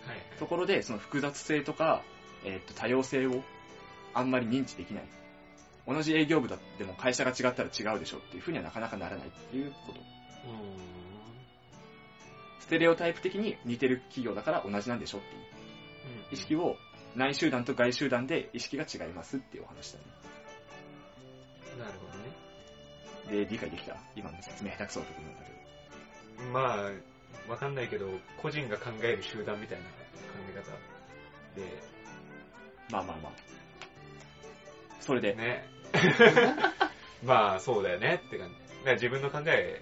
[0.07, 0.17] はい。
[0.37, 2.03] ところで、その複雑性とか、
[2.43, 3.41] えーっと多様性を
[4.13, 5.03] あんまり認知できない。
[5.87, 9.99] 同じ営業部だでも会社が違ったら違うでしょっていうふうにはなかなかならないっていうこと。
[9.99, 10.03] う
[12.59, 16.33] ステレオタイプ的に似てる企業だから同じなんでしょっていうーん。
[16.33, 16.77] 意識を
[17.15, 20.05] 内集団と外集団で意識が違いますっていうお話だね。
[21.79, 22.07] なるほ
[23.31, 23.45] どね。
[23.45, 23.95] で、理解できた？
[24.15, 25.54] 今の説明下手くそだと思うんだけど。
[26.51, 28.07] まあ、わかんないけど、
[28.41, 29.91] 個人が考える集団みたいな考
[30.49, 31.95] え方で、
[32.91, 33.31] まあまあまあ。
[34.99, 35.67] それで、ね。
[37.23, 38.55] まあ、そうだよねって感じ。
[38.55, 39.81] だから自分の考え、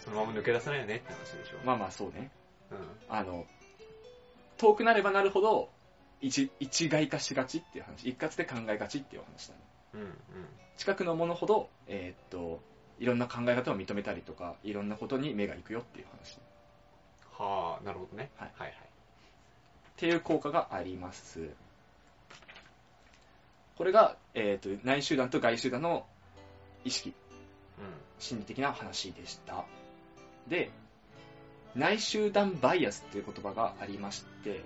[0.00, 1.58] そのまま抜け出さないよねって話でしょ。
[1.64, 2.30] まあまあそうね。
[2.70, 2.78] うん。
[3.08, 3.46] あの、
[4.56, 5.70] 遠くなればなるほど、
[6.20, 8.08] 一、一概化しがちっていう話。
[8.08, 9.60] 一括で考えがちっていうお話だね。
[9.94, 10.12] うん、うん。
[10.76, 12.62] 近くのものほど、えーっと、
[12.98, 16.36] いろんな考え方を認めたりとか、いろんなことに目が行くよっていう話。
[16.36, 16.40] っ
[17.38, 18.30] はあ、なるほどね。
[18.36, 18.76] はいはいはい。
[19.96, 21.50] ていう効果があります。
[23.76, 26.06] これが、えーっと、内集団と外集団の
[26.84, 27.12] 意識、う
[28.18, 29.64] 心理的な話でした。
[30.48, 30.70] で、
[31.74, 34.54] 内集団バイアスっていう言葉がありまして、ん。
[34.54, 34.62] うん。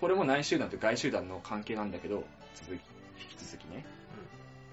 [0.00, 2.24] これも内集団と外集団の関係なんだけど、
[2.54, 2.80] 続き、
[3.22, 3.84] 引き続きね。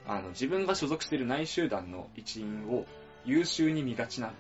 [0.07, 2.85] あの、自分が所属している内集団の一員を
[3.25, 4.33] 優秀に見がちな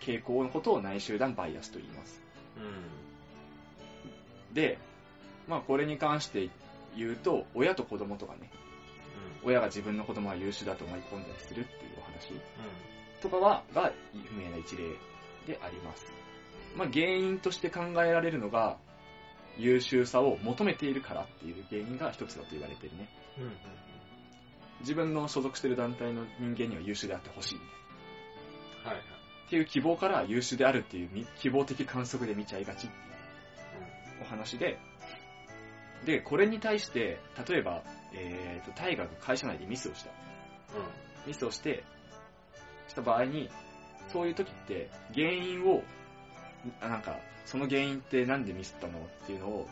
[0.00, 2.20] 傾向のことを内集団バイアスと言います。
[2.56, 4.54] うん。
[4.54, 4.78] で、
[5.48, 6.50] まあこれに関して
[6.96, 8.50] 言うと、親と子供とかね、
[9.44, 12.32] 親が自分の子供は優秀だと思い込んだりするっていうお話
[13.20, 14.84] とかは、が有名な一例
[15.46, 16.12] であります。
[16.76, 18.76] まあ原因として考えられるのが、
[19.58, 23.08] 優秀さを求めているからっていう原因が一つだと言われてるね。
[23.38, 23.44] うん。
[23.44, 23.50] うん。
[24.86, 27.58] 自分の所属している団体の人間には優秀であってほしい。
[28.84, 29.04] はいはい。
[29.46, 32.92] っていう希望から優秀であるっていうみ希望的観測で見ちゃいがちっていう
[34.22, 34.78] お話で、
[36.04, 37.18] で、これに対して、
[37.48, 40.10] 例えば、えーと、タイガーが会社内でミスをした。
[40.76, 40.84] うん。
[40.84, 40.90] うん。
[41.26, 41.82] ミスをして、
[42.86, 43.50] した場合に、
[44.12, 45.82] そういう時って、原因を、
[46.80, 49.68] あなんか、その原因ってなんでミスったのっていうのを、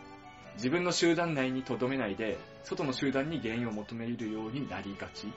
[0.57, 5.31] 自分の集団内に留めないで、外の集団に原因を求めるようになりがちっ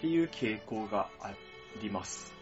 [0.00, 1.32] ていう傾向があ
[1.82, 2.32] ります。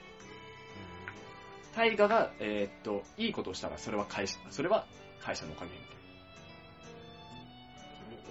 [1.75, 4.87] タイガが、えーっと、いいことをしたら、それは会社、それは
[5.21, 5.87] 会社のおかげみたい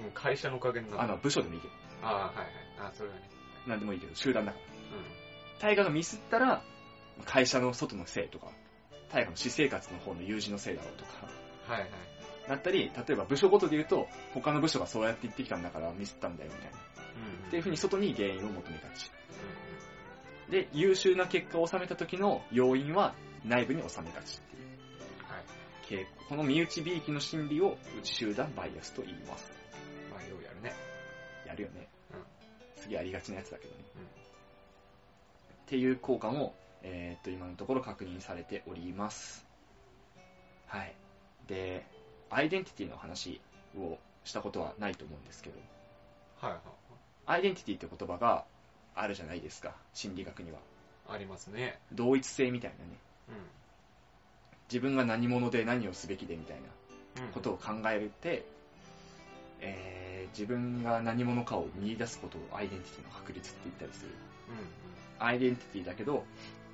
[0.06, 0.12] うん。
[0.12, 1.04] 会社のおかげになな。
[1.04, 2.48] あの、部署でもいいけど、ああ、はいはい。
[2.80, 3.22] あそれはね。
[3.68, 4.64] なんでもいいけど、集団だから。
[4.64, 4.70] う
[5.60, 6.64] タイガがミスったら、
[7.26, 8.48] 会社の外のせいとか、
[9.16, 11.12] タイガの私生活の方の友人のせいだろうとか、
[11.72, 11.72] ん。
[11.72, 11.90] はいはい。
[12.50, 16.78] なったり、例えば部署ごとで言うと、他の部署がそうやって言ってきたんだからミスったんだよみたいな。
[17.40, 17.48] うん。
[17.48, 19.10] っていう風に外に原因を求めがち。
[20.50, 24.64] うで、優秀な結果を収めた時の要因は内部に収めがちっていう。
[24.66, 25.32] ん。
[25.32, 25.44] はい。
[25.88, 29.50] 傾向この身内びいきの心理を内集団バイアスと言います。
[30.12, 30.74] まあ、ようやるね。
[31.48, 31.88] やるよね。
[32.12, 32.84] うん。
[32.84, 33.86] 次ありがちなやつだけどね。
[33.96, 34.26] うん
[35.66, 36.54] っていう効果も、
[36.88, 39.46] えーっと、今のところ確認されております。
[40.68, 40.94] はい。
[41.48, 41.84] で、
[42.30, 43.42] アイデンティティの話
[43.78, 45.60] をしたことはないと思うんですけど、
[46.40, 46.62] はいはい。
[47.26, 48.46] アイデンティティって言葉が
[48.94, 50.60] あるじゃないですか、心理学には。
[51.10, 51.80] ありますね。
[51.92, 52.92] 同一性みたいなね。
[53.30, 53.32] う
[54.72, 56.58] 自分が何者で何をすべきでみたい
[57.18, 57.26] な。
[57.28, 57.32] ん。
[57.32, 58.46] ことを考えて、
[59.60, 64.12] えー自分が何者かを見出すことをアイデンティティの確率って言ったりする。
[65.20, 65.26] うん。
[65.26, 66.26] アイデンティティだけど、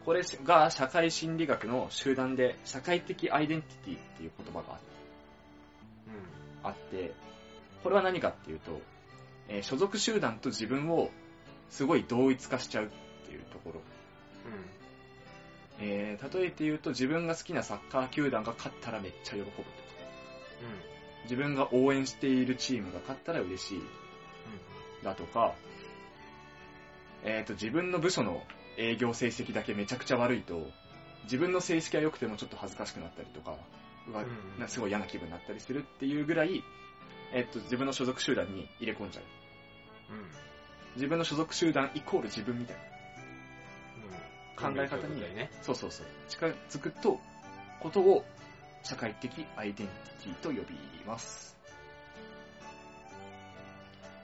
[0.06, 4.80] これが社会心理学の集団で社会的アイデンティティっていう言葉が
[6.64, 6.68] うん。
[6.68, 7.14] あって、
[7.84, 8.82] これは何かっていうと、
[9.48, 11.10] えー所属集団と自分を
[11.70, 12.88] すごい同一化しちゃうっ
[13.26, 13.82] ていうところ。
[15.80, 19.66] えー例えて言うと自分が好きなサッカー球団が勝ったらめっちゃ喜ぶとか、
[21.24, 23.82] 自分が応援しているチームが勝ったら嬉しい
[25.04, 25.54] だとか、
[27.24, 28.44] えっ、と、自分の部署の
[28.78, 30.70] 営業成績だけめちゃくちゃ悪いと、
[31.24, 33.56] 自分の成績は良くてもちょっと恥ずかしくなったりとか、
[34.08, 34.24] うわ
[34.68, 36.64] すごい嫌な気分になったりするっていうぐらい、
[37.34, 39.26] えっ、と、自分の所属集団に入れ込んじゃう。
[40.14, 40.20] うん。
[40.20, 40.26] うん。
[40.96, 42.76] 自分の所属集団イコール自分みたい
[44.60, 44.70] な。
[44.70, 44.76] うん。
[44.76, 45.50] 考え方にね。
[45.62, 46.06] そうそうそう。
[46.28, 47.20] 近づくと、
[47.80, 48.26] ことを
[48.84, 51.58] 社会的アイデンティティと呼びます。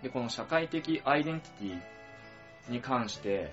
[0.02, 3.52] で、この社会的アイデンティティに関して、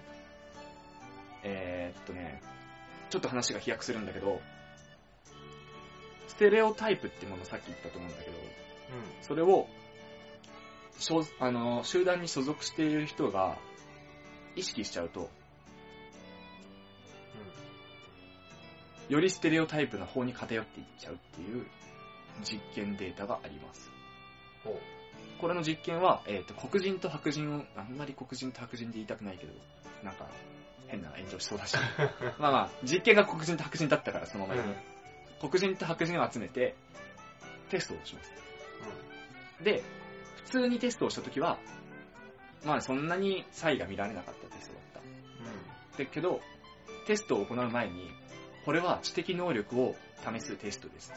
[1.44, 2.40] えー、っとね、
[3.10, 4.40] ちょっと話が飛躍するんだけど、
[6.26, 8.40] ステレオタイプってものさっき言ったと思うんだけど、う
[9.20, 9.68] それを、
[11.38, 13.56] あの、集団に所属している人が
[14.56, 15.30] 意識しちゃうと、
[19.08, 21.66] よりステレオタイプの方に偏っていっちゃうっていう
[22.42, 23.90] 実験データがあります。
[25.40, 29.52] これの実験は、えっ、と、黒人と白人を、あんまり黒人と白人で言いたくないけど、
[30.02, 30.26] なんか、
[30.94, 31.76] 変な炎上しそうだし。
[32.38, 34.74] まあまあ、実験が黒人と白人だったからそのままに、
[35.40, 36.74] 黒人と白人を集めて、
[37.70, 38.32] テストをします。
[39.62, 39.82] で、
[40.44, 41.58] 普通にテストをしたときは、
[42.64, 45.02] まあそんなに差異が見られなかったテストだっ
[45.96, 45.98] た。
[46.04, 46.40] だけど、
[47.06, 48.10] テストを行う前に、
[48.64, 51.12] これは知的能力を試すテストです。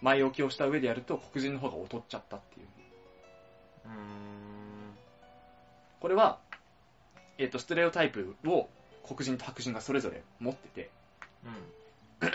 [0.00, 2.66] 前置きをした上でやると黒人の方が劣っちゃったっていう。
[3.86, 3.92] うん。
[3.92, 3.98] うん。
[6.00, 6.38] これは、
[7.38, 8.68] えっ、と、ステレオタイプを
[9.06, 10.90] 黒人と白人がそれぞれ持ってて、
[11.44, 12.30] うん。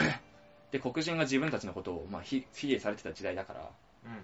[0.71, 3.71] で、黒人が自分たちのことを、まあ、ひ卑下されてた時代だから、
[4.05, 4.11] うん。
[4.11, 4.19] うん。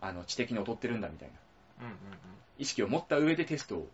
[0.00, 1.34] あの、知的に劣ってるんだみたいな
[1.86, 1.90] うん。
[1.90, 1.96] うん。
[2.58, 3.88] 意識を持った上でテストを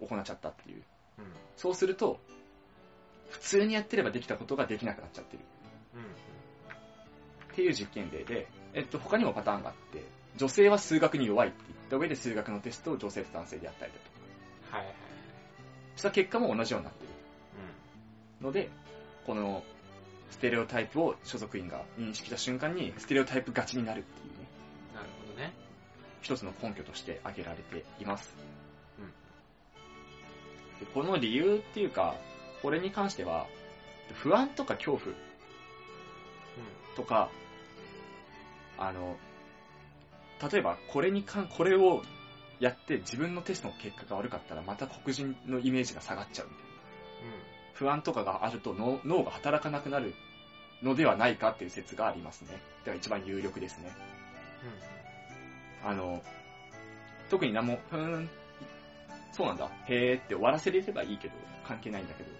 [0.00, 0.82] 行っちゃったっていう。
[1.18, 1.24] うん。
[1.56, 2.20] そうすると、
[3.30, 5.42] 普通にやってればできたことができなくなっちゃってる。
[7.52, 10.04] っていう実験例で、えっと、他にもパターンがあって、
[10.36, 14.10] 女性は数学に弱いって言った上で数学のテストを女性と男性でやったりだと
[14.70, 14.76] か。
[14.76, 14.94] はいはい。
[15.98, 17.14] した結果も同じようになっている。
[18.40, 18.70] ので、
[19.26, 19.64] この
[20.30, 24.46] ステレオタイプを所属員が認識した瞬間にステレオタイプ勝ちになるっていうね。
[24.94, 25.52] なるほどね。
[26.22, 28.34] 一つの根拠として挙げられています。
[28.98, 29.12] うん
[30.80, 32.14] でこの理由っていうか、
[32.62, 33.48] これに関しては、
[34.14, 35.14] 不安とか恐怖
[36.94, 37.28] とか、
[38.78, 39.16] あの、
[40.52, 42.02] 例えばこれにかん、これを
[42.60, 46.68] やって自分のテストの結果が悪かったらまた黒人のイメージが下がっちゃうみたいな。
[47.74, 50.14] 不安とかがあると脳脳が働かなくなる
[50.82, 52.60] のではないかっていう説がありますね。
[52.84, 53.92] では一番有力ですね。
[55.84, 56.22] あの、
[57.30, 58.28] 特に何も、ふーん、
[59.32, 62.30] そうなんだ、へーって終わらせれればいいけど、関係ないんだけど、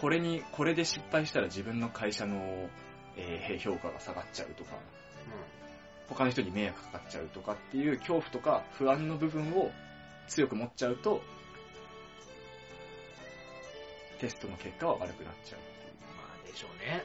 [0.00, 2.68] これに、これで失敗したら自分の会社の、
[3.16, 4.76] えー評価が下がっちゃうとか、
[6.12, 9.70] 他の人に迷惑かかっちゃうとかっていう恐怖とか不安の部分を
[10.28, 11.22] 強く持っちゃうと、
[14.20, 15.60] テストの結果は悪くなっちゃう。
[16.16, 17.02] まあでしょうね。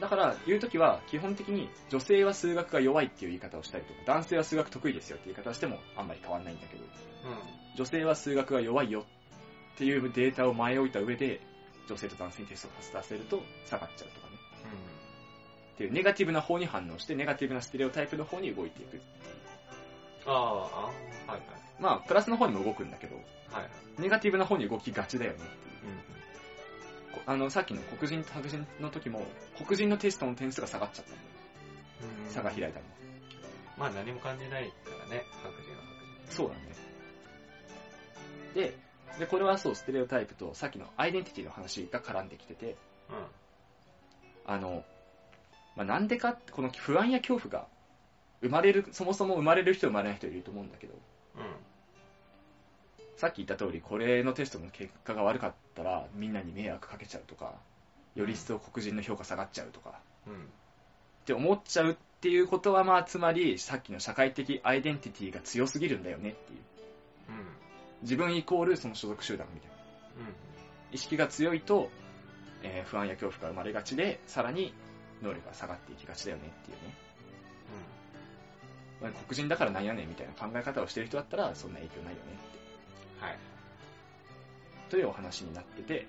[0.00, 6.82] だから、言うときは、基本的に女性は数学が弱いっていう言い方をしたりとか、男性は数学得意ですよっていう言い方をしてもあんまり変わんないんだけど、
[7.76, 9.06] 女性は数学が弱いよ
[9.74, 11.40] っていうデータを前置いた上で、
[11.88, 14.25] 女性と男性にテストをさせると下がっちゃうとかね。
[15.76, 18.98] っていうネガティブな方に反応して、ネガティブなステレオタイプの方に動いていく。
[20.24, 20.92] ああ、ああ、は
[21.28, 21.40] いはい。
[21.78, 23.24] まあ、プラスの方にも動くんだけど、はい
[23.56, 23.70] はい。
[23.98, 25.54] ネガティブな方に動きがちだよねっていう。
[27.12, 29.22] こあの、さっきの黒人と白人の時も、
[29.62, 31.28] 黒人のテストの点数が下がっちゃったんだよ。
[32.26, 32.84] うん差が開いたの。
[33.76, 35.78] まあ何も感じないからね、白人は
[36.30, 36.60] そうだね。
[38.54, 38.74] で、
[39.18, 42.76] で、これはそう、ステレオタイプと、さっきのアイデンティティの話が絡んできてて、
[43.08, 43.46] 白人。
[44.46, 44.84] あの、
[45.76, 47.66] まあ、なんでかって、この不安や恐怖が、
[48.40, 50.94] 生まれる、そもそも生まれる人生まれない人いると思うんだけど、
[51.36, 51.42] うん。
[51.42, 51.48] うん。
[53.16, 57.54] さっき言った通り、これのテストの結果が悪かったら、みんなに迷惑かけちゃうとか、
[58.14, 60.34] より一層黒人の評価下がっちゃうとか、うん。
[60.34, 60.36] っ
[61.26, 66.58] て思っちゃうっていうことは、まあ、つまり、さっきの社会的アイデンティティが強すぎるんだよねっていう。
[67.30, 67.46] うん。
[68.02, 69.76] 自分イコールその所属集団みたいな。
[70.92, 71.90] 意識が強いと、
[72.62, 74.72] えー不安や恐怖が生まれがちで、さらに
[75.22, 77.06] 能力が下がっていきがちだよねっていうね。
[79.00, 82.58] まあ黒人だからなんやねんみたいな考え方をしてる人だったら、そんな影響ないよねって。
[83.20, 83.26] うん。
[83.26, 83.38] はい。
[84.88, 86.06] というお話になってて、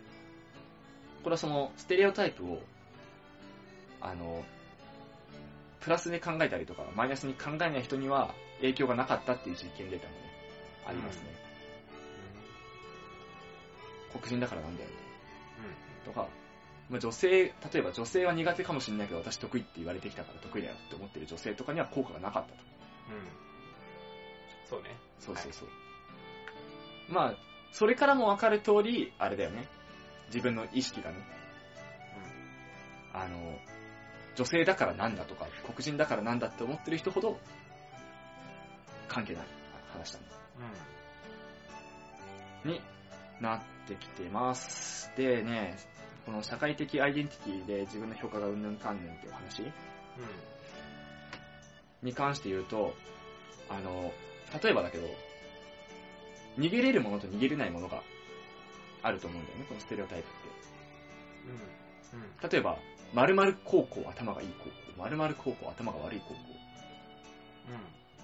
[1.24, 2.62] これはそのステレオタイプを、
[4.02, 4.44] あの、
[5.82, 10.20] プラスで考えたりとか、マイナスに考えない人には影響がなかったっていう実験データもね、
[10.88, 11.24] ありますね。
[14.14, 14.96] 黒人だからなんだよね。
[16.06, 16.28] とか、
[16.90, 22.56] まあ、女性、例えば女性は苦手かもしれないけど私得意って言われてきたから得意だよって思ってる女性とかには効果がなかったと。
[23.10, 23.16] うん。
[23.16, 23.24] うん。
[24.70, 24.96] そうね。
[25.20, 25.70] そうそうそう。
[27.10, 27.36] まあ、
[27.72, 29.68] それからもわかる通り、あれだよね。
[30.28, 31.18] 自分の意識がね、
[33.14, 33.60] あの、
[34.36, 37.40] 女性だからなんだとか、黒人だからなんだって思ってる人ほど、
[39.08, 39.46] 関係ない
[39.94, 40.26] 話だね。
[42.66, 42.72] うん。
[42.72, 42.82] に
[43.42, 45.12] なってきてます。
[45.18, 45.76] でね、
[46.28, 49.72] この社会的アイデンティティで自分の評価がうんぬんかんぬんっていう話うん。
[52.04, 52.94] に関して言うと、
[53.70, 54.12] あの、
[54.62, 55.08] 例えばだけど、
[56.60, 58.04] 逃げれるものと逃げれないものが
[59.04, 60.32] あると思うんだよね、このステレオタイプっ
[62.14, 62.20] うん。
[62.20, 62.30] うん。
[62.30, 62.50] て。
[62.50, 62.78] 例えば、
[63.14, 64.72] 〇〇高校頭がいい高校、
[65.04, 66.40] 〇〇高校頭が悪い高校。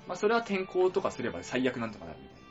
[0.09, 2.42] まあそれは転校とかすれば最悪なんとかなるみたいな。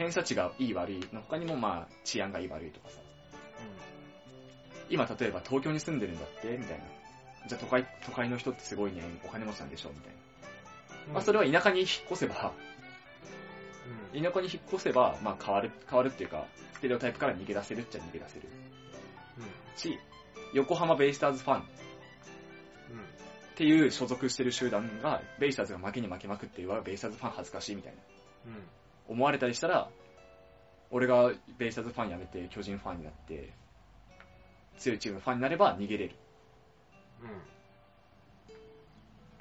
[0.00, 2.96] 偏差値がいい悪いの他にもまあ治安がいい悪いとかさ。
[4.88, 6.84] 今例えば東京に住んでるんだってみたいな。
[7.46, 10.16] じゃあ都会、都会の人ってすごいね、お金持ちなんでしょみたいな。
[11.08, 11.12] うん。
[11.12, 12.54] まあそれは田舎に引っ越せば、
[14.14, 14.22] うん。
[14.22, 18.48] 田舎に引っ越せば、まあ変わる、変わるっていうか、ステレオタイプから逃げ出せるっちゃ逃げ出せる。
[19.76, 19.98] し、
[20.54, 21.66] 横浜ベイスターズファンっうん。
[23.54, 27.98] ていう所属してる集団が、ベイスターズが負けに負けまくって、うわ、ベイスターズファン恥ずかしいみたいな。
[28.46, 28.79] うん。
[29.10, 29.90] 思われたりしたら、
[30.90, 33.52] 俺がベイスターズファンやめて巨人ファンになって、
[34.78, 36.14] 強いチームのファンになれば逃げれる。
[37.22, 37.28] うん。
[37.28, 37.32] っ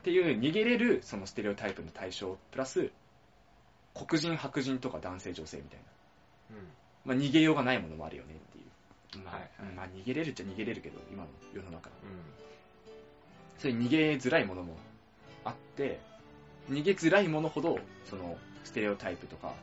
[0.02, 2.91] ていう逃げれるそのステレオタイプの対象、プラス、
[3.93, 5.86] 黒人、白人とか男性、女性みたいな。
[7.06, 8.62] まあ逃げようがないものもあるよねってい
[9.22, 9.24] う。
[9.24, 11.89] まあ、はいはいまあ逃げれるっちゃ逃げれるけど、今の世の中。
[11.89, 12.39] うん。
[13.60, 14.76] そういう逃げづらいものも
[15.46, 16.00] あって、
[16.70, 19.54] 逃げづらいものほど、その、ステレオタイプとか、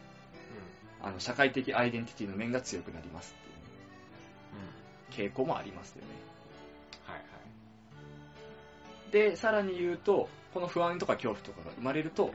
[1.03, 6.09] あの、社会的アイデンティティの面が強くなりますっていうね、傾向もありますよね。
[7.07, 7.23] はいは
[9.09, 9.13] い。
[9.13, 12.33] で、さらに言うと、この不安とか恐怖とかが生まれると、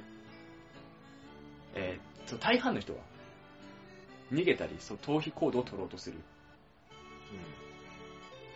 [1.75, 2.99] えーそう大半の人は、
[4.31, 6.17] 逃げたり、そう、逃避行動を取ろうとする。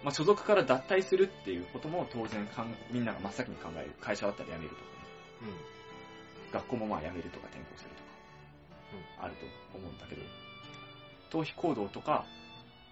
[0.04, 3.92] まあ、所属から脱退するっていうことも当然かんみんなが真っ先に考える。
[4.00, 4.88] 会社だったら辞めるとかね。
[6.54, 7.90] 学校もまあ辞めるとか転校する
[9.20, 9.46] あると
[9.78, 10.22] 思うんだけど、
[11.32, 12.26] 逃避行動とか、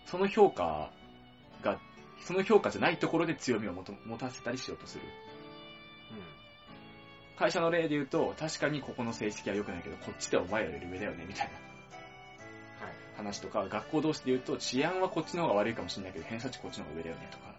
[0.06, 0.92] その評価
[1.62, 1.80] が、
[2.20, 5.04] その評価じゃないところで強みを持たせたりしようとする。
[7.36, 11.54] 会社の例で言うと、確かにここの成績は良くないけど、こっちではお前らより上だよね、みたいな
[12.86, 12.96] はい。
[13.18, 17.54] 話とか、学校同士で言うと、治安はこっちの方が悪いかもしれないけど、偏差値こっちの方が上だよね、とか。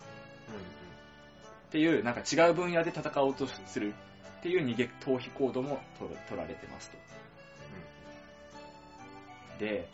[1.68, 3.95] っていう、なんか違う分野で戦おうとする
[4.38, 6.99] っていう逃げ、逃避行動も取られてますと。
[9.59, 9.88] で、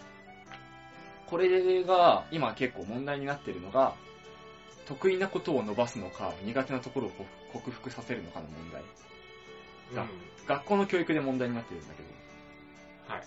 [1.27, 3.95] これが今結構問題になってるのが、
[4.87, 7.11] 得意なことを伸ばすのか、苦手なところを
[7.53, 8.83] 克服させるのかの問題。
[9.91, 9.97] うん。
[9.97, 10.09] がうん。
[10.47, 12.09] 学校の教育で問題になってるんだけど、
[13.15, 13.23] はい。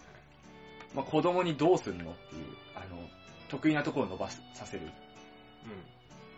[0.94, 2.44] まあ、子供にどうすんのっていう、
[2.76, 3.08] あの、
[3.48, 4.84] 得意なところを伸ばさせる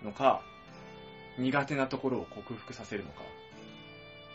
[0.02, 0.42] うのか、
[1.38, 3.22] 苦手なところを克服させるのか。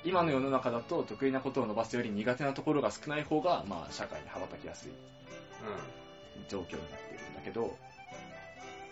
[0.04, 4.92] 今の世の中だと得意なことを伸ばすより苦手なところが少ない方が、まあ、社会に羽ばたきやすいん。
[4.92, 4.98] うん。
[6.48, 7.76] 状況になっているんだけど、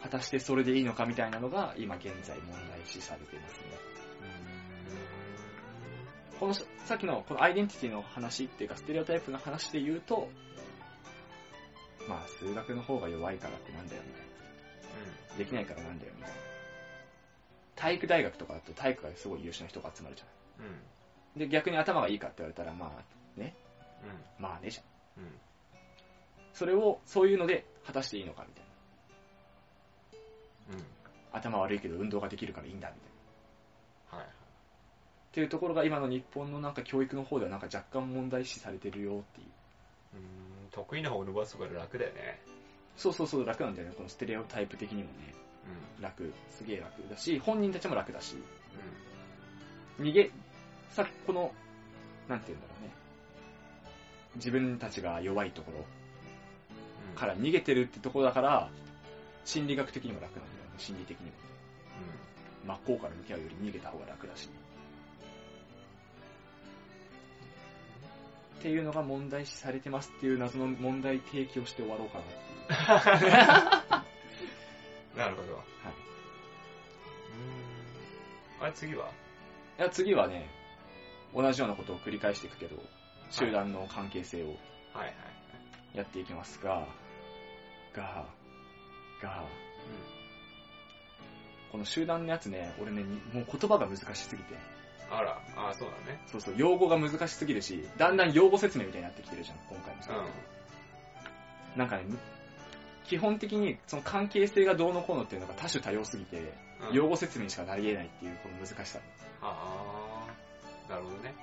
[0.02, 3.66] 果たしてそれでいいのかみたいなのが今現在問題視されていますね。
[6.38, 10.28] このささっきのこのアイデンティティの話っていうかステレオタイプの話で言うと、
[12.08, 14.28] まあ数学の方が弱いからってなんだよみたいな。
[15.36, 16.36] できないからなんだよみたいな。
[17.76, 20.26] 体育大学とかだと体育がすごい優秀な人が集まるじゃ
[20.58, 20.64] うん。
[20.64, 20.72] うん。
[20.72, 20.78] な
[21.46, 21.48] い。
[21.48, 23.54] で、逆に頭がいいかって言われたら、まあね、
[24.38, 24.82] まあねじゃ
[25.20, 25.22] ん。
[25.22, 25.40] うん。
[26.58, 26.66] うん。
[26.66, 28.64] それを、そういうので果たしていいのかみたい
[30.72, 30.78] な。
[30.78, 30.84] うん。
[31.32, 34.18] 頭悪いけど運動ができるからいいんだみたいな。
[34.18, 34.26] はい。
[34.26, 34.30] っ
[35.32, 39.46] ていうところが今の日本のなんか教育の方ではなんか若干問題視されてるよっていう。
[40.14, 40.68] うん。
[40.70, 42.40] 得意な方を伸ばす方が楽だよね。
[42.96, 43.94] そうそうそう楽なんだよね。
[43.96, 45.34] このステレオタイプ的にもね。
[45.98, 46.02] うん。
[46.02, 46.32] 楽。
[46.50, 50.30] すげえ楽だし、本人たちも楽だし、う逃げ、
[50.90, 51.52] さこの、
[52.28, 52.92] なんて言うんだろうね。
[54.36, 55.97] 自分たちが弱いところん。
[57.18, 58.70] から逃げてるってところだから、
[59.44, 60.74] 心理学的にも楽なんだよね。
[60.78, 61.32] 心理的にも。
[62.66, 64.48] 真っ向から向き合うより逃げた方が楽だし。
[68.58, 73.30] っていうのが問題視されてますっていう謎の問題提起をして終わろうかなっていう。
[75.14, 75.18] うん。
[75.18, 75.54] なるほど。
[75.54, 75.64] はい。
[78.58, 78.64] うん。
[78.64, 79.10] あれ次は？
[79.78, 80.50] いや、次はね、
[81.34, 82.82] 同じようなことを繰り返していくけど、
[83.30, 84.48] 集団の関係性を
[84.92, 85.14] はいはい。
[85.94, 86.86] やっていきますが、
[87.94, 88.26] が、
[89.22, 89.44] が、
[91.70, 94.54] この集団のやつね、俺ね、にもう言葉が難しすぎて、
[95.10, 96.20] あら、あそうだね。
[96.26, 100.34] そうそう、用語が難しすぎるし、だんだん用語説明みたいになってきてるじゃん、今回もそうだけど。
[101.76, 102.18] なんかね、む
[103.04, 106.52] 基本的にその関係性がどうのこうのっていうのが多種多様すぎて、
[106.90, 106.94] うん。
[106.94, 108.98] 用語説明にしかなり得ないっていうこの難しさ。
[109.40, 110.26] あ
[110.88, 111.34] あ、なるほどね。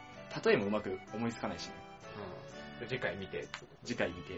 [0.45, 1.73] 例えもうまく思いつかないしね。
[2.81, 2.87] うん。
[2.87, 3.47] 次回見て。
[3.83, 4.33] 次回見て。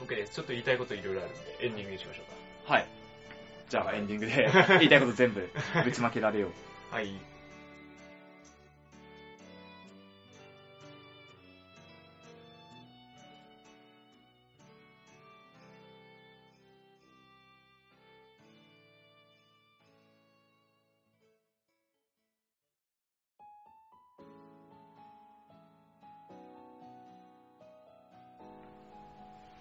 [0.00, 0.34] OK です。
[0.34, 2.22] ちょっと言いたいこといろいろあるんで、エンディングにしましょ
[2.68, 2.86] うはい。
[3.68, 5.48] じゃあエンディングで 言いたいこと全部
[5.84, 6.50] ぶちまけられよう。
[6.90, 6.96] か。
[6.96, 7.12] はい。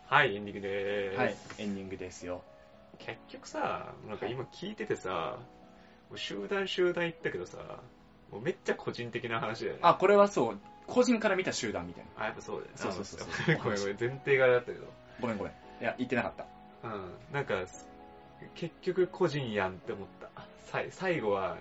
[0.08, 1.18] はい、エンディングでーす。
[1.18, 1.36] はい。
[1.60, 2.44] エンディングですよ。
[3.00, 5.38] 結局さ、なんか今聞いててさ、
[6.10, 7.58] もう集団集団言ったけどさ、
[8.32, 9.80] もうめっちゃ個人的な話だよね。
[9.82, 12.24] あ、これはそう、個人から見た集団みたいな。
[12.24, 12.72] あ、やっぱそうだよね。
[12.76, 14.86] そうそうそうそうあごめんごめん、前提があったけど。
[15.20, 15.54] ごめんごめん。
[15.54, 16.46] いや、言ってなかった。
[16.84, 17.12] うん。
[17.34, 17.66] なんか、
[18.54, 20.30] 結局個人やんって思った。
[20.72, 21.58] さい最後は、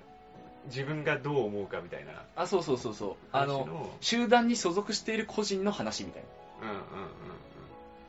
[0.67, 3.17] 自分がどう思うかみたいなあ、そうそうそうそう。
[3.33, 6.23] あ話の、の、集団に所属している個人の話みたい
[6.63, 6.69] な。
[6.69, 6.85] うんうん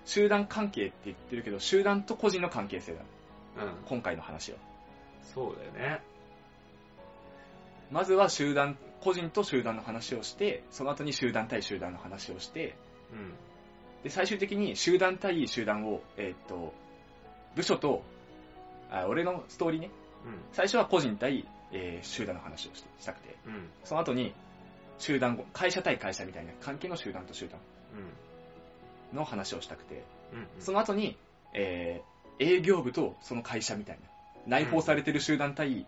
[0.06, 3.02] 集団関係って言ってるけど、集団と個人の関係性だ。
[3.58, 3.70] うんうん。
[3.70, 3.76] うん。
[3.88, 4.58] 今回の話は。
[5.34, 6.02] そうだよね。
[7.92, 12.76] まずは集団、個人と集団の話をして、その後に集団対集団の話をして、
[13.12, 13.34] うん。
[14.04, 16.74] で、最終的に集団対集団を、えーっと、
[17.56, 18.04] 部署と、
[18.92, 19.90] あ俺のストーリーね。
[20.54, 23.54] 最初は個人対、えー集団の話をしてしたくて、うん。
[23.54, 23.70] うん。
[23.84, 24.34] その後に、
[24.98, 27.60] 集団後、会社対会社みたいな関係の集団と集団
[29.16, 30.04] の話をしたくて、
[30.34, 30.40] うん。
[30.40, 30.48] うん。
[30.60, 31.18] その後に、
[31.54, 34.02] えー営業部とその会社みたいな、
[34.46, 35.86] 内包されてる集団対、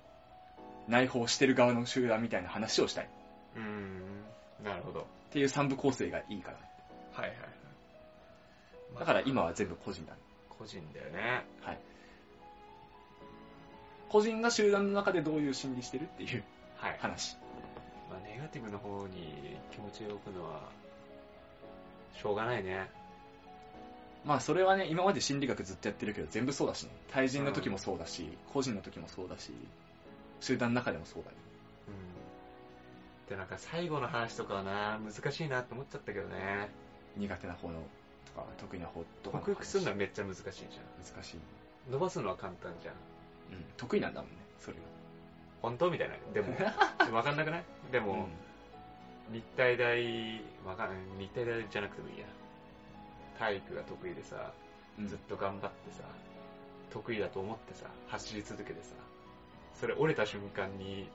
[0.88, 3.06] 内包してる側の集団みたいな話をしたい。
[3.06, 3.08] っ
[3.58, 4.24] うん。
[4.64, 5.06] なるほど。
[5.32, 6.58] ていう三部構成がいいから。
[7.12, 9.00] はいはいはい。
[9.00, 10.14] だから今は全部個人だ。
[10.50, 11.46] 個人だよね。
[11.62, 11.80] はい。
[14.10, 16.44] 個人が集団の中でどういう心理してるっていう
[16.78, 16.98] はい。
[17.00, 17.36] 話。
[18.10, 20.62] まあ、ネガティブの方に気持ちを置くのは、
[22.14, 22.90] しょうがないね。
[24.28, 26.90] まあそれはね、今まで心理学ずっとやってるけど全部そうだしね。
[27.10, 29.54] 対人の時もそうだし、個人の時もそうだし、
[30.42, 31.36] 集団の中でもそうだよ。
[31.88, 31.92] う
[33.26, 33.30] ん。
[33.30, 36.70] で、なんか最後の話とかはな、難しいなって思っちゃったけどね。
[37.16, 37.76] 苦手な方の
[38.26, 39.46] とか、得意な方とかの話。
[39.46, 40.54] 克服するのはめっちゃ難しいじ
[41.14, 41.38] 難しい。
[41.88, 41.94] ゃん。
[41.94, 42.96] 伸ばすのは簡単じゃん。
[42.96, 42.98] う
[43.56, 43.66] ん。
[43.78, 44.84] 得意なんだもんね、それが。
[45.62, 46.16] 本当みたいな。
[46.34, 46.54] でも、
[47.16, 47.64] わかんなくない？
[47.94, 48.28] でも、
[49.32, 50.98] 日体大、わかんない。
[51.18, 52.26] 日体大じゃなくてもいいや。
[53.38, 54.52] 体育が得意でさ、
[55.00, 56.04] うん、ずっと頑張ってさ、
[56.92, 58.96] 得意だと思ってさ、走り続けてさ、
[59.80, 61.08] それ折れた瞬間に、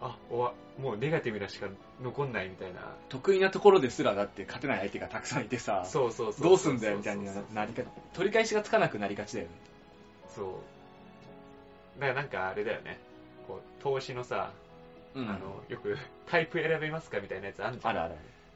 [0.00, 1.68] あ、おわ、もうネガティブなしか
[2.02, 2.80] 残んないみたいな。
[3.08, 6.44] 得意なところですらだって勝てない相手がたくさんいてさ、そうそうそう。
[6.44, 7.24] どうすんだよみたいに
[7.54, 7.82] なりか、
[8.12, 9.54] 取り返しがつかなくなりがちだよね。
[10.34, 10.60] そ
[11.98, 12.00] う。
[12.00, 12.98] だからなんかあれだよね。
[13.46, 14.52] こう、投資のさ、
[15.14, 17.90] うんあの、よくタイプ選べますかみたいなやつあんじゃん。
[17.90, 18.14] あるある。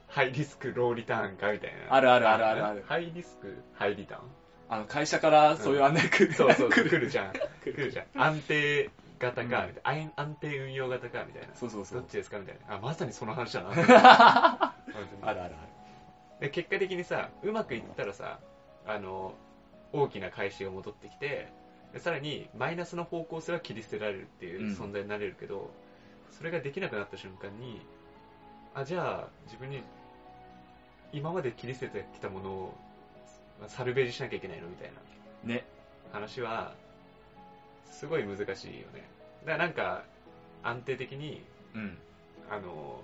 [0.09, 1.95] ハイリスク、ローリターンかみたいな。
[1.95, 4.23] あるあるあるあるあるハイリスク、ハイリターン？
[4.71, 6.35] あの、会社からそういう案内来る。
[6.35, 7.09] そうそう、 来る。
[7.09, 7.33] じゃん。
[7.65, 8.07] 来るじゃん。
[8.15, 9.81] 安定型か、みたいな。
[9.85, 11.55] 安安定運用型か、みたいな。
[11.55, 12.09] そうそうそうどっ。
[12.09, 12.77] ちですかみたいな。
[12.77, 13.71] あ、まさにその話だな。
[13.71, 15.55] あ あるあるある。
[16.41, 18.39] で結果的にさ、うまくいったらさ、
[18.87, 19.35] あの、
[19.93, 21.49] 大きな返しが戻ってきて、
[21.93, 25.71] でさらにマイナスの方向すら切り捨てられるっていう存在になれるけど、
[26.31, 27.81] それができなくなった瞬間に、
[28.75, 29.83] あ、じゃあ自分に
[31.13, 32.75] 今まで切り捨ててきたものを
[33.67, 34.93] サルベージしなきゃいけないのみたい
[35.45, 35.65] なね。
[36.13, 36.75] 話は、
[37.91, 39.09] すごい難しいよね。
[39.45, 40.05] だからなんか、
[40.63, 41.43] 安定的に、
[41.75, 41.99] うん。
[42.51, 43.01] あの、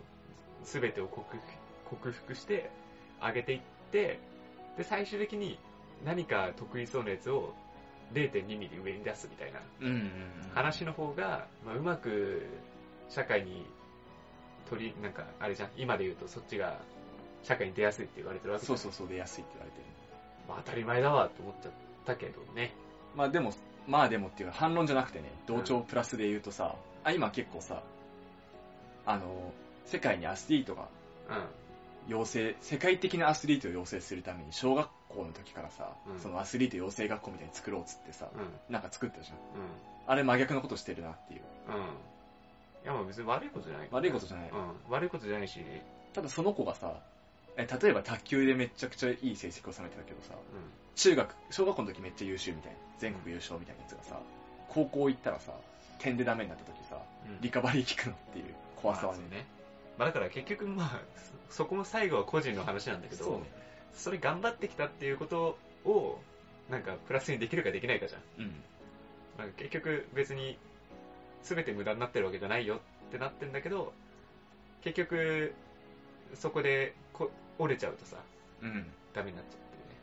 [0.62, 2.70] すべてを克服克服して、
[3.20, 4.18] 上げていって、
[4.76, 5.58] で、最終的に
[6.04, 7.54] 何か得意そうなやつを
[8.12, 9.60] 0.2ミリ上に出すみたいな。
[10.54, 12.46] 話の方が、まあ、うまく
[13.08, 13.66] 社会に
[14.68, 16.78] 取り、なんか、あれじゃん、今で言うとそっちが
[17.44, 19.84] 社会に出やすいって言われてるわけそうそうそう、出やすいって言われてる。
[20.48, 21.72] まあ、当たり前だわと思っちゃっ
[22.04, 22.74] たけどね。
[23.14, 23.52] まあでも、
[23.86, 26.74] まあでもっていうか反論じゃなくてね、同調プラスで言うとさ、
[27.04, 27.82] あ、今結構さ、
[29.06, 29.52] あの、
[29.84, 30.88] 世界にアスリートが
[31.28, 31.44] うん。
[32.06, 38.72] 養成、世界的なアスリートを養成するために、小学校の時からさ、うんそのアスリート養成学校みたいに作ろうっつってさ、うん。
[38.72, 39.36] なんか作ったじゃん。
[39.36, 39.42] うん。
[40.06, 41.40] あれ真逆のことしてるなっていう。
[41.68, 41.74] うん。
[41.74, 44.50] いや、まあ別に悪いことじゃない悪いことじゃない。
[44.50, 44.92] うん。
[44.92, 45.60] 悪いことじゃないし、
[46.12, 47.00] ただその子がさ、
[47.56, 50.36] え、例えば卓球でめちゃくちゃいい成績を収めてたけどさ、う
[50.96, 54.20] 中学、小学校の時めっちゃ優秀みたいな、全国優勝みたいなやつがさ、
[54.68, 55.52] 高校行ったらさ、
[55.98, 57.40] 点でダメになった時さ、ん。
[57.40, 59.20] リカバリー効くのっていう怖さはね。
[59.20, 59.46] まあね。
[59.98, 61.00] まあだから結局まあ、
[61.48, 63.42] そそこも最後は個人の話なんだけど、ね。
[63.94, 66.18] それ頑張ってきたっていうことを、
[66.68, 68.20] なんかプラスにできるかできないかじゃん。
[68.38, 68.52] うん。
[69.38, 70.58] なんか結局別に
[71.42, 73.92] 全て無駄になってるわけじゃないよってなってんだけど、
[74.82, 75.54] 結局
[76.34, 78.16] そこでこ折れちゃうとさ、
[78.62, 78.86] うん。
[79.12, 79.96] ダメになっちゃってるね。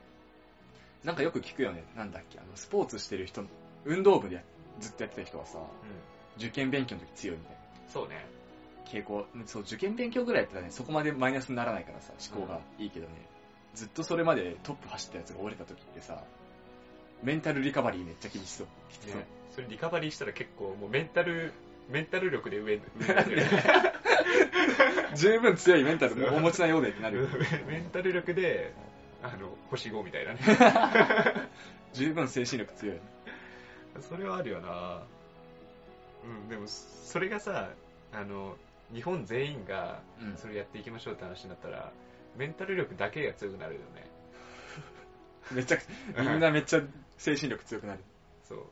[1.04, 1.84] なんかよく聞くよね。
[1.96, 3.44] なんだっけ、あの、スポーツしてる人、
[3.86, 4.44] 運動部でや
[4.80, 5.60] ずっとやってた人はさ、
[6.38, 7.62] 受験勉強の時強いみたいな。
[7.90, 8.26] そうね。
[8.86, 13.14] 傾向、そう、受験勉強ぐらいやったらね、そこまでマイナスにならないからさ、思考がいいけどね、
[13.74, 16.24] ずっとそれまでトップ走ったやつが折れた時ってさ、
[17.24, 18.68] メンタルリカバリーめっちゃ厳しそう。
[18.90, 19.16] きつそう。
[19.16, 21.54] ねそれリカバリーしたら結構もうメンタル、
[21.92, 22.82] メンタル力で上、上 に
[25.16, 27.28] 十分強いメンタルお持ちなようでってなる。
[27.68, 28.74] メンタル力で、
[29.22, 30.40] あの、星5みたいなね。
[31.94, 33.00] 十分精神力強い。
[34.00, 35.04] それはあるよな
[36.24, 37.72] うん、でも、それがさ、
[38.14, 38.56] あの、
[38.94, 41.92] 日本全員が、うんそれやっていきましょうって話になったら、
[42.38, 44.10] メンタル力だけが強くなるよね。
[45.52, 46.82] めちゃくちゃ、みんなめっちゃ
[47.18, 48.00] 精神力強くなる。
[48.48, 48.66] そう。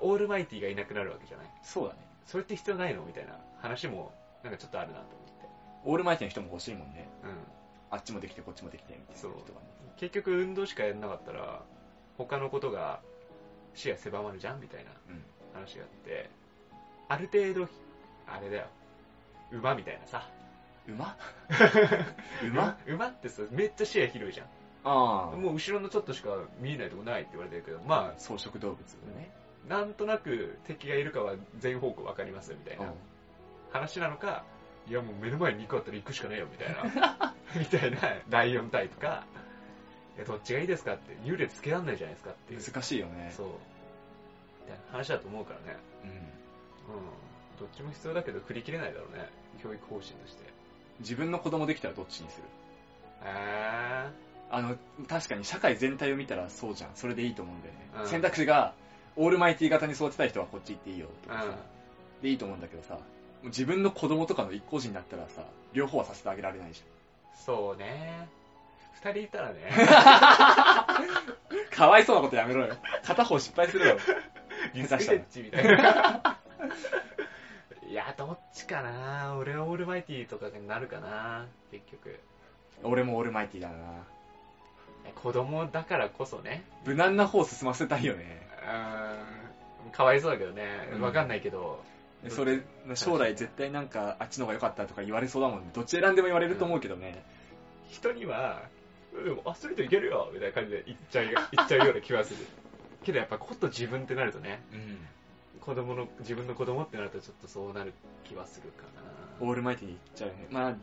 [0.00, 1.46] オールマイティがいなくなるわけじゃない。
[1.62, 2.07] そうだね。
[2.28, 3.02] それって必要ないの？
[3.02, 4.12] みたいな話も、
[4.44, 5.18] なんかちょっとあるなと思
[5.84, 7.08] オールマイティな人も欲しいもんね。
[7.20, 7.28] って。
[7.28, 7.34] うん。
[7.90, 9.42] あっちもできてこっちもできてみたいな人がね。
[9.96, 11.62] 結局運動しかやんなかったら、
[12.18, 13.00] 他のことが
[13.74, 15.22] 視野狭まるじゃんみたいなうん。
[15.54, 16.30] 話があって、
[17.08, 17.68] ある程度、
[18.26, 18.66] あれだよ。
[19.50, 20.28] 馬みたいなさ。
[20.86, 21.16] 馬？
[22.44, 22.76] 馬？
[22.86, 24.46] 馬ってさ、めっちゃ視野広いじゃん。
[24.84, 25.36] ああ。
[25.36, 28.80] もう後ろのちょっとしか見えないとこないって言われてるけど、ま草食動物
[29.16, 29.30] ね。
[29.68, 32.92] あ、なんとなく敵がいるかは全方向わかりますみたいな
[33.72, 34.44] 話なのか、
[34.88, 37.98] いやもう目の前に肉あったら行くしかねえよみたいな、 みたいな
[38.30, 39.24] ライオンタイプか、
[40.16, 42.62] いやどっちがいいですかって、優劣つけらんないじゃないですかっていう。
[42.62, 43.32] 難しいよね。
[43.36, 43.46] そう。
[43.46, 43.52] み
[44.72, 45.78] たいな話だと思うからね。
[46.04, 46.10] うん。
[46.10, 46.18] うん。
[47.58, 49.28] どっちも必要だけど振り切れないだろうね。
[49.62, 50.44] 教育方針として。
[51.00, 52.44] 自分の子供できたらどっちにする？
[53.24, 54.10] へ
[54.50, 56.90] あの、確かに社会全体を見たらそうじゃん。
[56.94, 57.80] それでいいと思うんだよね。
[58.02, 58.74] うん選択肢が
[59.18, 61.54] オールマイティ型に育てたい人はこっち行っていいよとかさ、うん。
[62.22, 62.98] でいいと思うんだけどさ、
[63.44, 65.42] 自分の子供とかの一個人だったらさ、
[65.72, 66.82] 両方はさせてあげられないじ
[67.34, 68.28] そうね。
[68.94, 69.60] 二人いたらね。
[69.70, 71.02] ゃ
[71.72, 71.76] ん。
[71.76, 72.76] かわいそうなことやめろよ。
[73.04, 74.00] 片方失敗するだろ。
[74.74, 76.38] リスクヘッジみたいな。
[77.88, 82.20] いや、どっちかな俺はオールマイティとかになるかな結局。
[82.82, 84.04] 俺もオールマイティだな。
[85.14, 86.64] 子供だからこそね。
[86.84, 88.47] 無難な方進ませたいよね。
[88.62, 89.90] うーん。
[89.92, 90.98] かわいそうだけどねう。
[90.98, 91.82] んわかんないけど。
[92.28, 92.60] それ、
[92.94, 95.70] 将来絶対なんか、あっちの方が良かったとか言われそうだもんね。
[95.72, 97.22] どっち選んでも言われると思うけどね。
[97.88, 98.62] 人には、
[99.12, 102.46] でもアスリートいけるよみたいな感じで言っちゃう、 言っちゃうような気はする。
[103.04, 105.06] けどやっぱこと自分ってなるとね、うん。
[105.60, 107.92] 子供の、自分の子供ってなるとちょっとそうなる
[108.24, 109.02] 気はするかな。
[109.40, 110.46] オールマイティに行っちゃうよね。
[110.50, 110.74] まあ、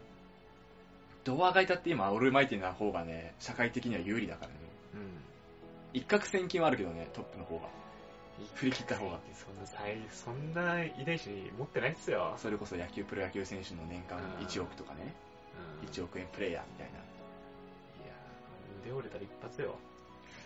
[1.25, 4.57] ドアがいたって今、オールマイティな方がね、社会的には有利だからね。
[4.93, 5.34] うん。
[5.95, 7.69] 一攫千金はあるけどね、トップの方が。
[8.55, 9.17] 振り切った方が。
[9.33, 12.35] そんな才、そんな遺伝子持ってないっすよ。
[12.37, 15.13] それこそ野球、プロ野球選手の年間うん1億とかね、
[15.81, 16.97] うん1億円プレイヤーみたいな。
[16.97, 16.97] い
[18.07, 18.13] や
[18.83, 19.75] 腕折れたら一発よ。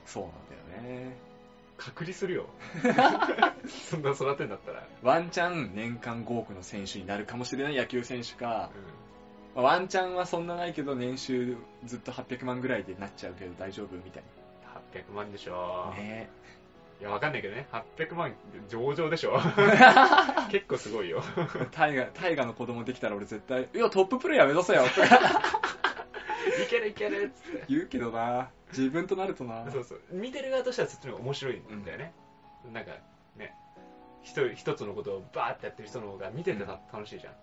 [0.05, 0.33] そうなん
[0.71, 1.17] だよね。
[1.77, 2.45] 隔離するよ。
[3.89, 4.87] そんな育てんだったら。
[5.01, 8.69] ワンチャン年間5億の選手になるかもしれない野球選手か、
[9.55, 14.23] まあワンチャンはそんなないけど年収ずっと800万ぐらいでなっちゃうけど大丈夫みたい
[14.93, 15.97] 800万でしょな。。
[15.97, 16.29] ね
[16.99, 17.67] いや、わかんないけどね。
[17.71, 18.33] 800万
[18.67, 19.39] 上々でしょ。
[20.51, 21.23] 結構すごいよ。
[21.71, 24.83] タイガ、タイガの子供できたら俺絶対、いや、トッププレイヤー目指せよ
[26.61, 27.65] いけるいけるっつって。
[27.69, 28.49] 言うけどな。
[28.69, 29.71] 自分となるとな。
[29.71, 30.01] そうそう。
[30.11, 32.13] 見てる側としてはそっちの方が面白いんだよね。
[32.73, 32.91] なんか、
[33.37, 33.55] ね。
[34.23, 37.33] 一人一つのことをバーってやってる人の方が見ててた楽しいじゃん。